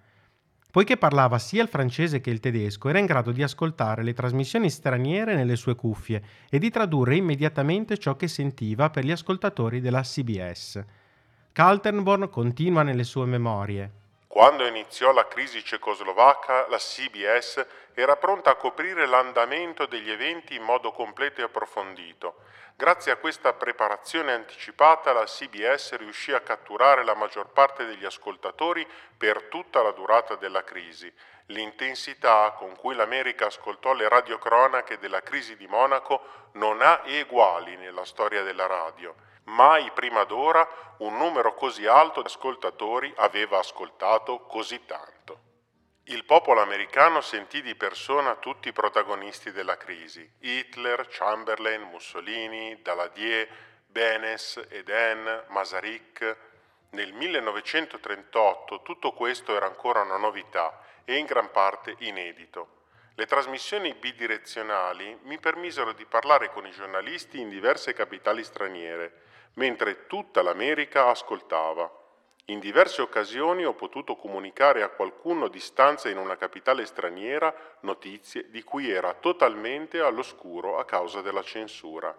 Poiché 0.70 0.96
parlava 0.96 1.38
sia 1.38 1.62
il 1.62 1.68
francese 1.68 2.20
che 2.20 2.30
il 2.30 2.38
tedesco, 2.38 2.88
era 2.88 2.98
in 2.98 3.06
grado 3.06 3.32
di 3.32 3.42
ascoltare 3.42 4.04
le 4.04 4.12
trasmissioni 4.12 4.70
straniere 4.70 5.34
nelle 5.34 5.56
sue 5.56 5.74
cuffie 5.74 6.22
e 6.48 6.58
di 6.58 6.70
tradurre 6.70 7.16
immediatamente 7.16 7.98
ciò 7.98 8.14
che 8.14 8.28
sentiva 8.28 8.88
per 8.88 9.04
gli 9.04 9.10
ascoltatori 9.10 9.80
della 9.80 10.02
CBS. 10.02 10.84
Kaltenborn 11.52 12.28
continua 12.30 12.84
nelle 12.84 13.04
sue 13.04 13.26
memorie. 13.26 13.90
Quando 14.28 14.64
iniziò 14.64 15.12
la 15.12 15.26
crisi 15.26 15.64
cecoslovacca, 15.64 16.68
la 16.68 16.76
CBS 16.76 17.66
era 17.94 18.14
pronta 18.14 18.50
a 18.50 18.54
coprire 18.54 19.06
l'andamento 19.06 19.86
degli 19.86 20.08
eventi 20.08 20.54
in 20.54 20.62
modo 20.62 20.92
completo 20.92 21.40
e 21.40 21.44
approfondito. 21.44 22.36
Grazie 22.80 23.12
a 23.12 23.16
questa 23.16 23.52
preparazione 23.52 24.32
anticipata 24.32 25.12
la 25.12 25.24
CBS 25.24 25.96
riuscì 25.96 26.32
a 26.32 26.40
catturare 26.40 27.04
la 27.04 27.12
maggior 27.12 27.48
parte 27.48 27.84
degli 27.84 28.06
ascoltatori 28.06 28.88
per 29.18 29.48
tutta 29.50 29.82
la 29.82 29.90
durata 29.90 30.36
della 30.36 30.64
crisi. 30.64 31.12
L'intensità 31.48 32.54
con 32.56 32.74
cui 32.76 32.94
l'America 32.94 33.44
ascoltò 33.44 33.92
le 33.92 34.08
radiocronache 34.08 34.96
della 34.96 35.20
crisi 35.20 35.58
di 35.58 35.66
Monaco 35.66 36.22
non 36.52 36.80
ha 36.80 37.02
eguali 37.04 37.76
nella 37.76 38.06
storia 38.06 38.42
della 38.42 38.66
radio. 38.66 39.14
Mai 39.44 39.90
prima 39.90 40.24
d'ora 40.24 40.66
un 41.00 41.18
numero 41.18 41.52
così 41.52 41.84
alto 41.84 42.22
di 42.22 42.28
ascoltatori 42.28 43.12
aveva 43.18 43.58
ascoltato 43.58 44.38
così 44.46 44.86
tanto. 44.86 45.49
Il 46.10 46.24
popolo 46.24 46.60
americano 46.60 47.20
sentì 47.20 47.62
di 47.62 47.76
persona 47.76 48.34
tutti 48.34 48.66
i 48.66 48.72
protagonisti 48.72 49.52
della 49.52 49.76
crisi, 49.76 50.28
Hitler, 50.40 51.06
Chamberlain, 51.08 51.82
Mussolini, 51.82 52.76
Daladier, 52.82 53.48
Benes, 53.86 54.60
Eden, 54.70 55.44
Masaryk. 55.50 56.36
Nel 56.90 57.12
1938 57.12 58.82
tutto 58.82 59.12
questo 59.12 59.54
era 59.54 59.66
ancora 59.66 60.00
una 60.00 60.16
novità 60.16 60.82
e 61.04 61.14
in 61.14 61.26
gran 61.26 61.52
parte 61.52 61.94
inedito. 61.98 62.78
Le 63.14 63.26
trasmissioni 63.26 63.94
bidirezionali 63.94 65.16
mi 65.22 65.38
permisero 65.38 65.92
di 65.92 66.06
parlare 66.06 66.50
con 66.50 66.66
i 66.66 66.72
giornalisti 66.72 67.38
in 67.38 67.48
diverse 67.48 67.92
capitali 67.92 68.42
straniere, 68.42 69.12
mentre 69.54 70.08
tutta 70.08 70.42
l'America 70.42 71.06
ascoltava. 71.06 71.99
In 72.50 72.58
diverse 72.58 73.00
occasioni 73.00 73.64
ho 73.64 73.74
potuto 73.74 74.16
comunicare 74.16 74.82
a 74.82 74.88
qualcuno 74.88 75.44
a 75.44 75.48
distanza 75.48 76.08
in 76.08 76.18
una 76.18 76.36
capitale 76.36 76.84
straniera 76.84 77.54
notizie 77.82 78.50
di 78.50 78.64
cui 78.64 78.90
era 78.90 79.14
totalmente 79.14 80.00
all'oscuro 80.00 80.76
a 80.76 80.84
causa 80.84 81.20
della 81.20 81.44
censura. 81.44 82.12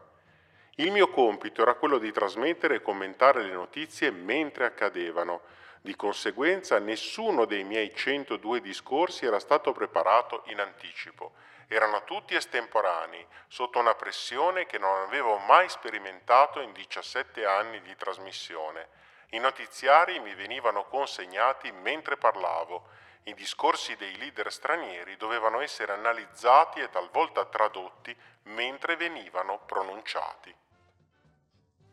Il 0.75 0.91
mio 0.91 1.09
compito 1.09 1.61
era 1.61 1.73
quello 1.73 1.97
di 1.97 2.13
trasmettere 2.13 2.75
e 2.75 2.81
commentare 2.81 3.43
le 3.43 3.51
notizie 3.51 4.09
mentre 4.09 4.63
accadevano. 4.63 5.41
Di 5.81 5.97
conseguenza 5.97 6.79
nessuno 6.79 7.43
dei 7.43 7.65
miei 7.65 7.93
102 7.93 8.61
discorsi 8.61 9.25
era 9.25 9.37
stato 9.37 9.73
preparato 9.73 10.43
in 10.45 10.61
anticipo. 10.61 11.33
Erano 11.67 12.05
tutti 12.05 12.35
estemporanei, 12.35 13.25
sotto 13.49 13.79
una 13.79 13.95
pressione 13.95 14.65
che 14.65 14.77
non 14.77 15.01
avevo 15.01 15.39
mai 15.39 15.67
sperimentato 15.67 16.61
in 16.61 16.71
17 16.71 17.45
anni 17.45 17.81
di 17.81 17.93
trasmissione. 17.97 19.00
I 19.33 19.39
notiziari 19.39 20.19
mi 20.19 20.35
venivano 20.35 20.87
consegnati 20.89 21.71
mentre 21.71 22.17
parlavo. 22.17 22.83
I 23.23 23.33
discorsi 23.33 23.95
dei 23.97 24.17
leader 24.17 24.51
stranieri 24.51 25.15
dovevano 25.15 25.61
essere 25.61 25.93
analizzati 25.93 26.81
e 26.81 26.89
talvolta 26.89 27.45
tradotti 27.45 28.13
mentre 28.55 28.97
venivano 28.97 29.61
pronunciati. 29.65 30.53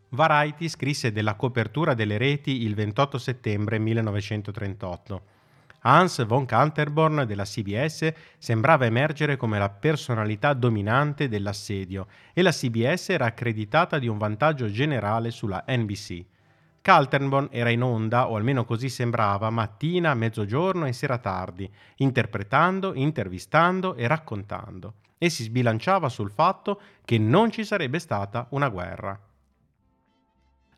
Variety 0.09 0.69
scrisse 0.69 1.13
della 1.13 1.37
copertura 1.37 1.95
delle 1.95 2.19
reti 2.19 2.63
il 2.63 2.75
28 2.75 3.19
settembre 3.19 3.79
1938. 3.79 5.23
Hans 5.83 6.27
von 6.27 6.45
Canterborn 6.45 7.25
della 7.25 7.45
CBS 7.45 8.13
sembrava 8.37 8.85
emergere 8.85 9.37
come 9.37 9.61
la 9.61 9.69
personalità 9.69 10.55
dominante 10.55 11.29
dell'assedio 11.29 12.09
e 12.33 12.43
la 12.43 12.51
CBS 12.51 13.11
era 13.11 13.27
accreditata 13.27 14.01
di 14.01 14.09
un 14.09 14.19
vantaggio 14.19 14.69
generale 14.69 15.31
sulla 15.31 15.63
NBC. 15.69 16.37
Kaltenborn 16.89 17.49
era 17.51 17.69
in 17.69 17.83
onda, 17.83 18.31
o 18.31 18.37
almeno 18.37 18.65
così 18.65 18.89
sembrava, 18.89 19.51
mattina, 19.51 20.15
mezzogiorno 20.15 20.87
e 20.87 20.95
sera 20.95 21.19
tardi, 21.19 21.71
interpretando, 21.97 22.95
intervistando 22.95 23.95
e 23.95 24.07
raccontando, 24.07 24.95
e 25.19 25.29
si 25.29 25.43
sbilanciava 25.43 26.09
sul 26.09 26.31
fatto 26.31 26.81
che 27.05 27.19
non 27.19 27.51
ci 27.51 27.63
sarebbe 27.63 27.99
stata 27.99 28.47
una 28.53 28.71
guerra. 28.71 29.21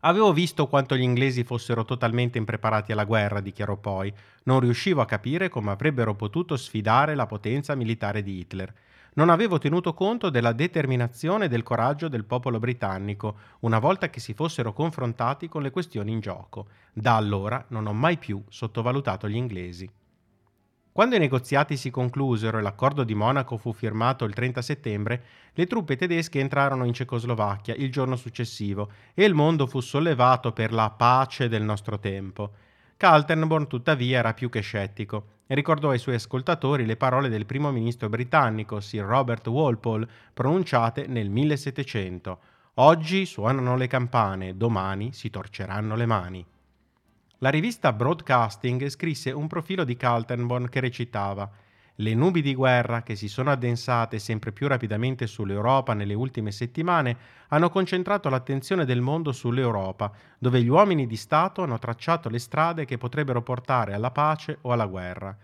Avevo 0.00 0.32
visto 0.32 0.66
quanto 0.66 0.96
gli 0.96 1.02
inglesi 1.02 1.44
fossero 1.44 1.84
totalmente 1.84 2.38
impreparati 2.38 2.90
alla 2.90 3.04
guerra, 3.04 3.40
dichiarò 3.40 3.76
poi. 3.76 4.12
Non 4.44 4.58
riuscivo 4.58 5.00
a 5.00 5.06
capire 5.06 5.48
come 5.48 5.70
avrebbero 5.70 6.16
potuto 6.16 6.56
sfidare 6.56 7.14
la 7.14 7.26
potenza 7.26 7.76
militare 7.76 8.24
di 8.24 8.36
Hitler 8.36 8.74
non 9.14 9.28
avevo 9.28 9.58
tenuto 9.58 9.94
conto 9.94 10.30
della 10.30 10.52
determinazione 10.52 11.46
e 11.46 11.48
del 11.48 11.62
coraggio 11.62 12.08
del 12.08 12.24
popolo 12.24 12.58
britannico 12.58 13.36
una 13.60 13.78
volta 13.78 14.10
che 14.10 14.20
si 14.20 14.34
fossero 14.34 14.72
confrontati 14.72 15.48
con 15.48 15.62
le 15.62 15.70
questioni 15.70 16.12
in 16.12 16.20
gioco. 16.20 16.66
Da 16.92 17.16
allora 17.16 17.64
non 17.68 17.86
ho 17.86 17.92
mai 17.92 18.18
più 18.18 18.42
sottovalutato 18.48 19.28
gli 19.28 19.36
inglesi. 19.36 19.90
Quando 20.92 21.14
i 21.14 21.20
negoziati 21.20 21.76
si 21.76 21.88
conclusero 21.88 22.58
e 22.58 22.62
l'accordo 22.62 23.04
di 23.04 23.14
Monaco 23.14 23.56
fu 23.56 23.72
firmato 23.72 24.24
il 24.24 24.34
30 24.34 24.60
settembre, 24.60 25.24
le 25.52 25.66
truppe 25.66 25.96
tedesche 25.96 26.40
entrarono 26.40 26.84
in 26.84 26.92
Cecoslovacchia 26.92 27.74
il 27.76 27.92
giorno 27.92 28.16
successivo 28.16 28.90
e 29.14 29.24
il 29.24 29.34
mondo 29.34 29.66
fu 29.66 29.80
sollevato 29.80 30.52
per 30.52 30.72
la 30.72 30.90
pace 30.90 31.48
del 31.48 31.62
nostro 31.62 31.98
tempo. 32.00 32.50
Kaltenborn 33.00 33.66
tuttavia 33.66 34.18
era 34.18 34.34
più 34.34 34.50
che 34.50 34.60
scettico 34.60 35.38
e 35.46 35.54
ricordò 35.54 35.88
ai 35.88 35.98
suoi 35.98 36.16
ascoltatori 36.16 36.84
le 36.84 36.98
parole 36.98 37.30
del 37.30 37.46
primo 37.46 37.70
ministro 37.70 38.10
britannico 38.10 38.78
Sir 38.78 39.06
Robert 39.06 39.46
Walpole 39.46 40.06
pronunciate 40.34 41.06
nel 41.06 41.30
1700. 41.30 42.40
Oggi 42.74 43.24
suonano 43.24 43.74
le 43.78 43.86
campane, 43.86 44.54
domani 44.54 45.14
si 45.14 45.30
torceranno 45.30 45.96
le 45.96 46.04
mani. 46.04 46.46
La 47.38 47.48
rivista 47.48 47.90
Broadcasting 47.94 48.86
scrisse 48.88 49.30
un 49.30 49.46
profilo 49.46 49.84
di 49.84 49.96
Kaltenborn 49.96 50.68
che 50.68 50.80
recitava 50.80 51.50
le 52.00 52.14
nubi 52.14 52.40
di 52.40 52.54
guerra 52.54 53.02
che 53.02 53.14
si 53.14 53.28
sono 53.28 53.50
addensate 53.50 54.18
sempre 54.18 54.52
più 54.52 54.66
rapidamente 54.66 55.26
sull'Europa 55.26 55.92
nelle 55.92 56.14
ultime 56.14 56.50
settimane 56.50 57.16
hanno 57.48 57.68
concentrato 57.68 58.30
l'attenzione 58.30 58.86
del 58.86 59.02
mondo 59.02 59.32
sull'Europa, 59.32 60.10
dove 60.38 60.62
gli 60.62 60.68
uomini 60.68 61.06
di 61.06 61.16
Stato 61.16 61.62
hanno 61.62 61.78
tracciato 61.78 62.30
le 62.30 62.38
strade 62.38 62.86
che 62.86 62.96
potrebbero 62.96 63.42
portare 63.42 63.92
alla 63.92 64.10
pace 64.10 64.58
o 64.62 64.72
alla 64.72 64.86
guerra. 64.86 65.36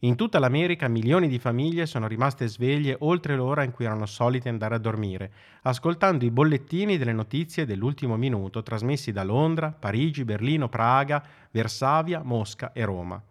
In 0.00 0.16
tutta 0.16 0.40
l'America 0.40 0.88
milioni 0.88 1.28
di 1.28 1.38
famiglie 1.38 1.86
sono 1.86 2.08
rimaste 2.08 2.48
sveglie 2.48 2.96
oltre 2.98 3.36
l'ora 3.36 3.62
in 3.62 3.70
cui 3.70 3.84
erano 3.84 4.06
solite 4.06 4.48
andare 4.48 4.74
a 4.74 4.78
dormire, 4.78 5.30
ascoltando 5.62 6.24
i 6.24 6.32
bollettini 6.32 6.98
delle 6.98 7.12
notizie 7.12 7.64
dell'ultimo 7.64 8.16
minuto 8.16 8.64
trasmessi 8.64 9.12
da 9.12 9.22
Londra, 9.22 9.70
Parigi, 9.70 10.24
Berlino, 10.24 10.68
Praga, 10.68 11.22
Varsavia, 11.52 12.22
Mosca 12.24 12.72
e 12.72 12.84
Roma 12.84 13.22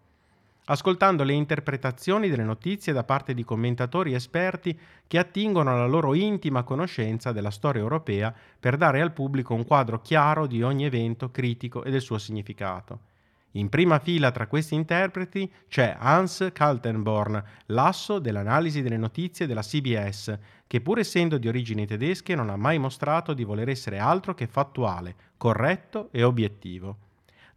ascoltando 0.66 1.24
le 1.24 1.32
interpretazioni 1.32 2.28
delle 2.28 2.44
notizie 2.44 2.92
da 2.92 3.04
parte 3.04 3.34
di 3.34 3.44
commentatori 3.44 4.14
esperti 4.14 4.78
che 5.06 5.18
attingono 5.18 5.70
alla 5.70 5.86
loro 5.86 6.14
intima 6.14 6.62
conoscenza 6.62 7.32
della 7.32 7.50
storia 7.50 7.82
europea 7.82 8.34
per 8.60 8.76
dare 8.76 9.00
al 9.00 9.12
pubblico 9.12 9.54
un 9.54 9.64
quadro 9.64 10.00
chiaro 10.00 10.46
di 10.46 10.62
ogni 10.62 10.84
evento 10.84 11.30
critico 11.30 11.82
e 11.82 11.90
del 11.90 12.00
suo 12.00 12.18
significato. 12.18 13.10
In 13.56 13.68
prima 13.68 13.98
fila 13.98 14.30
tra 14.30 14.46
questi 14.46 14.74
interpreti 14.74 15.50
c'è 15.68 15.94
Hans 15.98 16.48
Kaltenborn, 16.54 17.42
l'asso 17.66 18.18
dell'analisi 18.18 18.80
delle 18.80 18.96
notizie 18.96 19.46
della 19.46 19.60
CBS, 19.60 20.38
che 20.66 20.80
pur 20.80 21.00
essendo 21.00 21.36
di 21.36 21.48
origini 21.48 21.86
tedesche 21.86 22.34
non 22.34 22.48
ha 22.48 22.56
mai 22.56 22.78
mostrato 22.78 23.34
di 23.34 23.44
voler 23.44 23.68
essere 23.68 23.98
altro 23.98 24.32
che 24.32 24.46
fattuale, 24.46 25.14
corretto 25.36 26.08
e 26.12 26.22
obiettivo. 26.22 27.10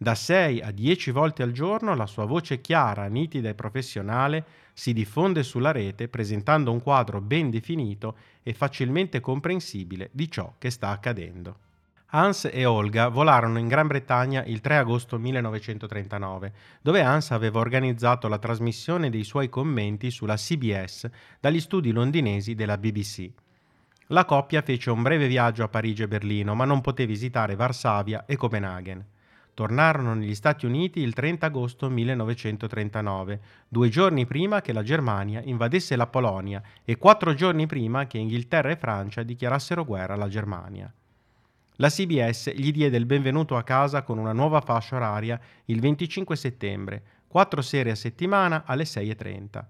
Da 0.05 0.13
6 0.13 0.61
a 0.61 0.69
10 0.69 1.09
volte 1.09 1.41
al 1.41 1.51
giorno 1.51 1.95
la 1.95 2.05
sua 2.05 2.25
voce 2.25 2.61
chiara, 2.61 3.07
nitida 3.07 3.49
e 3.49 3.55
professionale 3.55 4.45
si 4.71 4.93
diffonde 4.93 5.41
sulla 5.41 5.71
rete 5.71 6.09
presentando 6.09 6.71
un 6.71 6.79
quadro 6.79 7.21
ben 7.21 7.49
definito 7.49 8.15
e 8.43 8.53
facilmente 8.53 9.19
comprensibile 9.19 10.09
di 10.11 10.29
ciò 10.29 10.53
che 10.59 10.69
sta 10.69 10.89
accadendo. 10.89 11.57
Hans 12.09 12.47
e 12.53 12.65
Olga 12.65 13.07
volarono 13.07 13.57
in 13.57 13.67
Gran 13.67 13.87
Bretagna 13.87 14.43
il 14.43 14.61
3 14.61 14.77
agosto 14.77 15.17
1939, 15.17 16.53
dove 16.83 17.01
Hans 17.01 17.31
aveva 17.31 17.57
organizzato 17.57 18.27
la 18.27 18.37
trasmissione 18.37 19.09
dei 19.09 19.23
suoi 19.23 19.49
commenti 19.49 20.11
sulla 20.11 20.35
CBS 20.35 21.09
dagli 21.39 21.59
studi 21.59 21.91
londinesi 21.91 22.53
della 22.53 22.77
BBC. 22.77 23.27
La 24.09 24.25
coppia 24.25 24.61
fece 24.61 24.91
un 24.91 25.01
breve 25.01 25.25
viaggio 25.25 25.63
a 25.63 25.67
Parigi 25.67 26.03
e 26.03 26.07
Berlino, 26.07 26.53
ma 26.53 26.65
non 26.65 26.81
poté 26.81 27.07
visitare 27.07 27.55
Varsavia 27.55 28.25
e 28.27 28.35
Copenaghen 28.35 29.05
tornarono 29.55 30.13
negli 30.13 30.35
Stati 30.35 30.65
Uniti 30.65 30.99
il 30.99 31.13
30 31.13 31.45
agosto 31.45 31.89
1939, 31.89 33.39
due 33.69 33.89
giorni 33.89 34.25
prima 34.25 34.61
che 34.61 34.73
la 34.73 34.83
Germania 34.83 35.41
invadesse 35.41 35.95
la 35.95 36.07
Polonia 36.07 36.61
e 36.83 36.97
quattro 36.97 37.33
giorni 37.33 37.65
prima 37.65 38.05
che 38.05 38.17
Inghilterra 38.17 38.69
e 38.69 38.75
Francia 38.75 39.23
dichiarassero 39.23 39.85
guerra 39.85 40.13
alla 40.13 40.27
Germania. 40.27 40.93
La 41.77 41.89
CBS 41.89 42.51
gli 42.53 42.71
diede 42.71 42.97
il 42.97 43.05
benvenuto 43.05 43.55
a 43.55 43.63
casa 43.63 44.03
con 44.03 44.17
una 44.17 44.33
nuova 44.33 44.59
fascia 44.59 44.97
oraria 44.97 45.39
il 45.65 45.79
25 45.79 46.35
settembre, 46.35 47.03
quattro 47.27 47.61
serie 47.61 47.93
a 47.93 47.95
settimana 47.95 48.63
alle 48.65 48.83
6.30. 48.83 49.65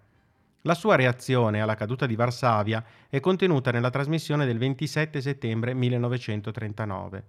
La 0.61 0.73
sua 0.73 0.95
reazione 0.95 1.61
alla 1.61 1.75
caduta 1.75 2.07
di 2.07 2.15
Varsavia 2.15 2.83
è 3.07 3.19
contenuta 3.19 3.69
nella 3.69 3.91
trasmissione 3.91 4.47
del 4.47 4.57
27 4.57 5.21
settembre 5.21 5.75
1939. 5.75 7.25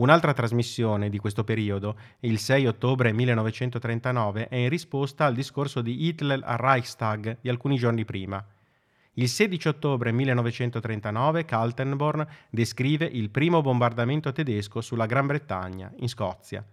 Un'altra 0.00 0.32
trasmissione 0.32 1.10
di 1.10 1.18
questo 1.18 1.44
periodo, 1.44 1.94
il 2.20 2.38
6 2.38 2.66
ottobre 2.66 3.12
1939, 3.12 4.48
è 4.48 4.56
in 4.56 4.70
risposta 4.70 5.26
al 5.26 5.34
discorso 5.34 5.82
di 5.82 6.06
Hitler 6.06 6.40
al 6.42 6.56
Reichstag 6.56 7.36
di 7.42 7.50
alcuni 7.50 7.76
giorni 7.76 8.06
prima. 8.06 8.42
Il 9.14 9.28
16 9.28 9.68
ottobre 9.68 10.10
1939 10.10 11.44
Kaltenborn 11.44 12.26
descrive 12.48 13.04
il 13.04 13.28
primo 13.28 13.60
bombardamento 13.60 14.32
tedesco 14.32 14.80
sulla 14.80 15.04
Gran 15.04 15.26
Bretagna, 15.26 15.92
in 15.96 16.08
Scozia. 16.08 16.64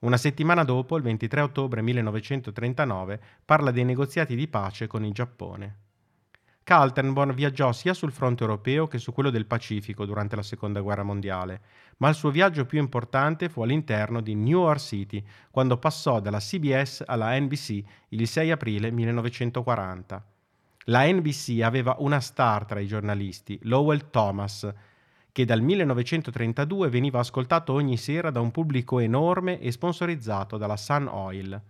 Una 0.00 0.18
settimana 0.18 0.62
dopo, 0.62 0.98
il 0.98 1.02
23 1.02 1.40
ottobre 1.40 1.80
1939, 1.80 3.20
parla 3.46 3.70
dei 3.70 3.84
negoziati 3.84 4.36
di 4.36 4.46
pace 4.46 4.86
con 4.86 5.06
il 5.06 5.14
Giappone. 5.14 5.87
Kaltenborn 6.68 7.32
viaggiò 7.32 7.72
sia 7.72 7.94
sul 7.94 8.12
fronte 8.12 8.42
europeo 8.42 8.86
che 8.86 8.98
su 8.98 9.14
quello 9.14 9.30
del 9.30 9.46
Pacifico 9.46 10.04
durante 10.04 10.36
la 10.36 10.42
Seconda 10.42 10.82
Guerra 10.82 11.02
Mondiale, 11.02 11.62
ma 11.96 12.10
il 12.10 12.14
suo 12.14 12.30
viaggio 12.30 12.66
più 12.66 12.78
importante 12.78 13.48
fu 13.48 13.62
all'interno 13.62 14.20
di 14.20 14.34
New 14.34 14.64
York 14.64 14.78
City, 14.78 15.24
quando 15.50 15.78
passò 15.78 16.20
dalla 16.20 16.40
CBS 16.40 17.04
alla 17.06 17.40
NBC 17.40 17.82
il 18.10 18.28
6 18.28 18.50
aprile 18.50 18.90
1940. 18.90 20.22
La 20.84 21.10
NBC 21.10 21.62
aveva 21.62 21.96
una 22.00 22.20
star 22.20 22.66
tra 22.66 22.80
i 22.80 22.86
giornalisti, 22.86 23.58
Lowell 23.62 24.10
Thomas, 24.10 24.70
che 25.32 25.46
dal 25.46 25.62
1932 25.62 26.90
veniva 26.90 27.18
ascoltato 27.18 27.72
ogni 27.72 27.96
sera 27.96 28.28
da 28.28 28.40
un 28.40 28.50
pubblico 28.50 28.98
enorme 28.98 29.58
e 29.58 29.72
sponsorizzato 29.72 30.58
dalla 30.58 30.76
Sun 30.76 31.06
Oil 31.06 31.62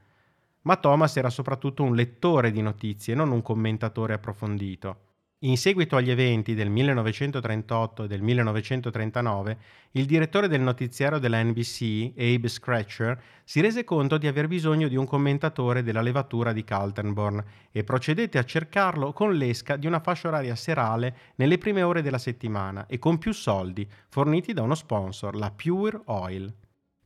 ma 0.69 0.77
Thomas 0.77 1.17
era 1.17 1.31
soprattutto 1.31 1.83
un 1.83 1.95
lettore 1.95 2.51
di 2.51 2.61
notizie, 2.61 3.15
non 3.15 3.31
un 3.31 3.41
commentatore 3.41 4.13
approfondito. 4.13 5.07
In 5.43 5.57
seguito 5.57 5.97
agli 5.97 6.11
eventi 6.11 6.55
del 6.55 6.69
1938 6.69 8.05
e 8.05 8.07
del 8.07 8.21
1939, 8.21 9.59
il 9.93 10.05
direttore 10.05 10.47
del 10.47 10.61
notiziario 10.61 11.19
della 11.19 11.43
NBC, 11.43 12.13
Abe 12.19 12.49
Scratcher, 12.49 13.19
si 13.45 13.63
rese 13.63 13.85
conto 13.85 14.19
di 14.19 14.27
aver 14.27 14.47
bisogno 14.47 14.89
di 14.89 14.97
un 14.97 15.07
commentatore 15.07 15.83
della 15.83 16.03
levatura 16.03 16.53
di 16.53 16.65
Kaltenborn 16.65 17.43
e 17.73 17.83
procedette 17.83 18.37
a 18.37 18.45
cercarlo 18.45 19.15
con 19.15 19.33
l'esca 19.33 19.77
di 19.77 19.87
una 19.87 20.01
fascia 20.01 20.29
oraria 20.29 20.55
serale 20.55 21.17
nelle 21.37 21.57
prime 21.57 21.81
ore 21.81 22.03
della 22.03 22.19
settimana 22.19 22.85
e 22.87 22.99
con 22.99 23.17
più 23.17 23.33
soldi, 23.33 23.89
forniti 24.11 24.53
da 24.53 24.61
uno 24.61 24.75
sponsor, 24.75 25.35
la 25.35 25.51
Pure 25.51 26.03
Oil. 26.05 26.55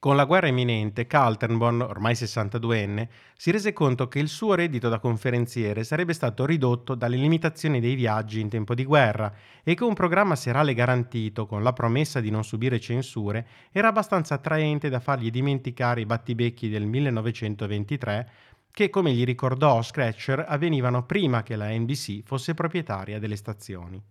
Con 0.03 0.17
la 0.17 0.25
guerra 0.25 0.49
imminente, 0.49 1.07
Kaltenborn, 1.07 1.81
ormai 1.83 2.15
62enne, 2.15 3.07
si 3.37 3.53
rese 3.53 3.73
conto 3.73 4.09
che 4.09 4.19
il 4.19 4.27
suo 4.27 4.55
reddito 4.55 4.88
da 4.88 4.99
conferenziere 4.99 5.85
sarebbe 5.85 6.12
stato 6.12 6.45
ridotto 6.45 6.97
dalle 6.97 7.17
limitazioni 7.17 7.79
dei 7.79 7.95
viaggi 7.95 8.41
in 8.41 8.49
tempo 8.49 8.75
di 8.75 8.85
guerra 8.85 9.33
e 9.62 9.75
che 9.75 9.85
un 9.85 9.95
programma 9.95 10.35
serale 10.35 10.75
garantito, 10.75 11.47
con 11.47 11.62
la 11.62 11.73
promessa 11.73 12.19
di 12.19 12.31
non 12.33 12.43
subire 12.43 12.81
censure, 12.81 13.47
era 13.71 13.87
abbastanza 13.87 14.35
attraente 14.35 14.88
da 14.88 14.99
fargli 14.99 15.31
dimenticare 15.31 16.01
i 16.01 16.07
battibecchi 16.07 16.69
del 16.69 16.85
1923 16.85 18.31
che, 18.73 18.91
come 18.91 19.12
gli 19.12 19.23
ricordò 19.23 19.81
Scratcher, 19.83 20.47
avvenivano 20.49 21.07
prima 21.07 21.45
che 21.45 21.55
la 21.55 21.69
NBC 21.69 22.25
fosse 22.25 22.55
proprietaria 22.55 23.21
delle 23.21 23.37
stazioni. 23.37 24.03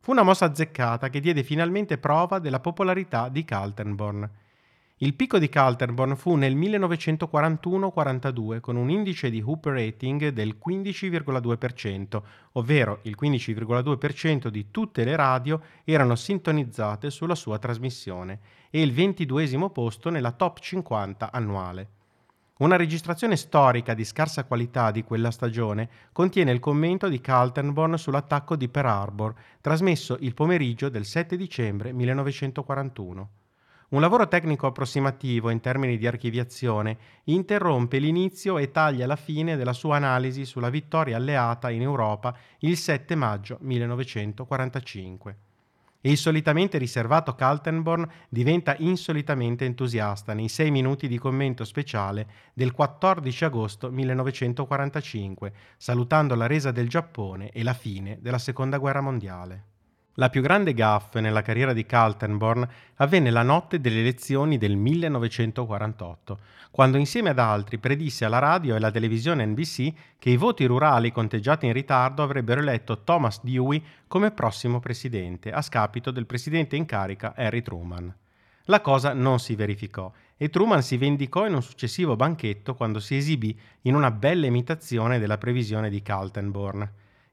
Fu 0.00 0.10
una 0.10 0.22
mossa 0.22 0.44
azzeccata 0.44 1.08
che 1.08 1.20
diede 1.20 1.42
finalmente 1.42 1.96
prova 1.96 2.38
della 2.38 2.60
popolarità 2.60 3.30
di 3.30 3.42
Kaltenborn 3.42 4.30
il 5.00 5.14
picco 5.14 5.38
di 5.38 5.48
Kaltenborn 5.48 6.16
fu 6.16 6.34
nel 6.34 6.56
1941-42 6.56 8.58
con 8.58 8.74
un 8.74 8.90
indice 8.90 9.30
di 9.30 9.40
Hoop 9.40 9.66
rating 9.66 10.30
del 10.30 10.58
15,2%, 10.60 12.20
ovvero 12.54 12.98
il 13.02 13.16
15,2% 13.20 14.48
di 14.48 14.72
tutte 14.72 15.04
le 15.04 15.14
radio 15.14 15.62
erano 15.84 16.16
sintonizzate 16.16 17.10
sulla 17.10 17.36
sua 17.36 17.58
trasmissione 17.58 18.40
e 18.70 18.82
il 18.82 18.92
22 18.92 19.70
posto 19.70 20.10
nella 20.10 20.32
top 20.32 20.58
50 20.58 21.30
annuale. 21.30 21.90
Una 22.58 22.74
registrazione 22.74 23.36
storica 23.36 23.94
di 23.94 24.04
scarsa 24.04 24.42
qualità 24.42 24.90
di 24.90 25.04
quella 25.04 25.30
stagione 25.30 25.88
contiene 26.10 26.50
il 26.50 26.58
commento 26.58 27.08
di 27.08 27.20
Kaltenborn 27.20 27.96
sull'attacco 27.96 28.56
di 28.56 28.68
Pearl 28.68 28.88
Harbor, 28.88 29.32
trasmesso 29.60 30.16
il 30.18 30.34
pomeriggio 30.34 30.88
del 30.88 31.04
7 31.04 31.36
dicembre 31.36 31.92
1941. 31.92 33.37
Un 33.90 34.02
lavoro 34.02 34.28
tecnico 34.28 34.66
approssimativo 34.66 35.48
in 35.48 35.60
termini 35.60 35.96
di 35.96 36.06
archiviazione 36.06 36.98
interrompe 37.24 37.98
l'inizio 37.98 38.58
e 38.58 38.70
taglia 38.70 39.06
la 39.06 39.16
fine 39.16 39.56
della 39.56 39.72
sua 39.72 39.96
analisi 39.96 40.44
sulla 40.44 40.68
vittoria 40.68 41.16
alleata 41.16 41.70
in 41.70 41.80
Europa 41.80 42.36
il 42.58 42.76
7 42.76 43.14
maggio 43.14 43.56
1945. 43.62 45.36
E 46.02 46.10
il 46.10 46.18
solitamente 46.18 46.76
riservato 46.76 47.34
Kaltenborn 47.34 48.06
diventa 48.28 48.76
insolitamente 48.76 49.64
entusiasta 49.64 50.34
nei 50.34 50.48
sei 50.48 50.70
minuti 50.70 51.08
di 51.08 51.16
commento 51.16 51.64
speciale 51.64 52.26
del 52.52 52.72
14 52.72 53.44
agosto 53.46 53.90
1945, 53.90 55.52
salutando 55.78 56.34
la 56.34 56.46
resa 56.46 56.72
del 56.72 56.90
Giappone 56.90 57.48
e 57.52 57.62
la 57.62 57.72
fine 57.72 58.18
della 58.20 58.38
Seconda 58.38 58.76
Guerra 58.76 59.00
Mondiale. 59.00 59.76
La 60.18 60.30
più 60.30 60.42
grande 60.42 60.74
gaffe 60.74 61.20
nella 61.20 61.42
carriera 61.42 61.72
di 61.72 61.86
Kaltenborn 61.86 62.68
avvenne 62.96 63.30
la 63.30 63.44
notte 63.44 63.80
delle 63.80 64.00
elezioni 64.00 64.58
del 64.58 64.74
1948, 64.74 66.38
quando 66.72 66.98
insieme 66.98 67.30
ad 67.30 67.38
altri 67.38 67.78
predisse 67.78 68.24
alla 68.24 68.40
radio 68.40 68.74
e 68.74 68.78
alla 68.78 68.90
televisione 68.90 69.46
NBC 69.46 69.92
che 70.18 70.30
i 70.30 70.36
voti 70.36 70.64
rurali 70.64 71.12
conteggiati 71.12 71.66
in 71.66 71.72
ritardo 71.72 72.24
avrebbero 72.24 72.60
eletto 72.60 73.04
Thomas 73.04 73.40
Dewey 73.44 73.80
come 74.08 74.32
prossimo 74.32 74.80
presidente, 74.80 75.52
a 75.52 75.62
scapito 75.62 76.10
del 76.10 76.26
presidente 76.26 76.74
in 76.74 76.84
carica 76.84 77.34
Harry 77.36 77.62
Truman. 77.62 78.12
La 78.64 78.80
cosa 78.80 79.12
non 79.12 79.38
si 79.38 79.54
verificò 79.54 80.10
e 80.36 80.50
Truman 80.50 80.82
si 80.82 80.96
vendicò 80.96 81.46
in 81.46 81.54
un 81.54 81.62
successivo 81.62 82.16
banchetto 82.16 82.74
quando 82.74 82.98
si 82.98 83.14
esibì 83.14 83.56
in 83.82 83.94
una 83.94 84.10
bella 84.10 84.46
imitazione 84.46 85.20
della 85.20 85.38
previsione 85.38 85.88
di 85.88 86.02
Kaltenborn. 86.02 86.90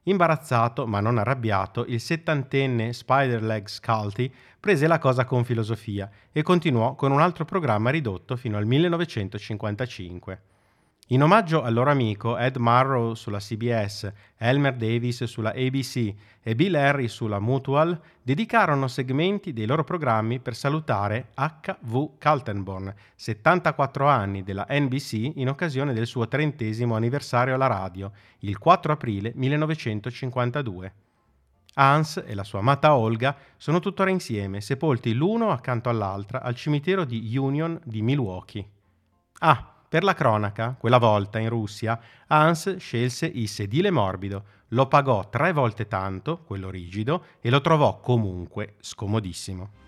Imbarazzato, 0.08 0.86
ma 0.86 1.00
non 1.00 1.18
arrabbiato, 1.18 1.84
il 1.88 2.00
settantenne 2.00 2.92
Spider-Leg 2.92 3.66
Sculty 3.66 4.32
prese 4.60 4.86
la 4.86 4.98
cosa 4.98 5.24
con 5.24 5.44
filosofia 5.44 6.08
e 6.30 6.42
continuò 6.42 6.94
con 6.94 7.10
un 7.10 7.20
altro 7.20 7.44
programma 7.44 7.90
ridotto 7.90 8.36
fino 8.36 8.56
al 8.56 8.66
1955. 8.66 10.42
In 11.10 11.22
omaggio 11.22 11.62
al 11.62 11.72
loro 11.72 11.90
amico 11.90 12.36
Ed 12.36 12.56
Marrow 12.56 13.14
sulla 13.14 13.38
CBS, 13.38 14.12
Elmer 14.36 14.74
Davis 14.74 15.22
sulla 15.22 15.50
ABC 15.50 16.12
e 16.42 16.54
Bill 16.56 16.74
Harry 16.74 17.06
sulla 17.06 17.38
Mutual, 17.38 17.96
dedicarono 18.20 18.88
segmenti 18.88 19.52
dei 19.52 19.66
loro 19.66 19.84
programmi 19.84 20.40
per 20.40 20.56
salutare 20.56 21.28
H.V. 21.34 22.18
Kaltenborn, 22.18 22.92
74 23.14 24.08
anni 24.08 24.42
della 24.42 24.66
NBC 24.68 25.30
in 25.36 25.48
occasione 25.48 25.92
del 25.92 26.08
suo 26.08 26.26
trentesimo 26.26 26.96
anniversario 26.96 27.54
alla 27.54 27.68
radio, 27.68 28.10
il 28.40 28.58
4 28.58 28.92
aprile 28.92 29.30
1952. 29.32 30.92
Hans 31.74 32.20
e 32.26 32.34
la 32.34 32.42
sua 32.42 32.58
amata 32.58 32.96
Olga 32.96 33.36
sono 33.56 33.78
tuttora 33.78 34.10
insieme, 34.10 34.60
sepolti 34.60 35.14
l'uno 35.14 35.52
accanto 35.52 35.88
all'altra 35.88 36.42
al 36.42 36.56
cimitero 36.56 37.04
di 37.04 37.36
Union 37.36 37.78
di 37.84 38.02
Milwaukee. 38.02 38.66
Ah, 39.38 39.75
per 39.88 40.04
la 40.04 40.14
cronaca, 40.14 40.76
quella 40.78 40.98
volta 40.98 41.38
in 41.38 41.48
Russia, 41.48 41.98
Hans 42.28 42.76
scelse 42.76 43.26
il 43.26 43.48
sedile 43.48 43.90
morbido, 43.90 44.44
lo 44.68 44.86
pagò 44.88 45.28
tre 45.28 45.52
volte 45.52 45.86
tanto, 45.86 46.42
quello 46.44 46.70
rigido, 46.70 47.24
e 47.40 47.50
lo 47.50 47.60
trovò 47.60 48.00
comunque 48.00 48.74
scomodissimo. 48.80 49.84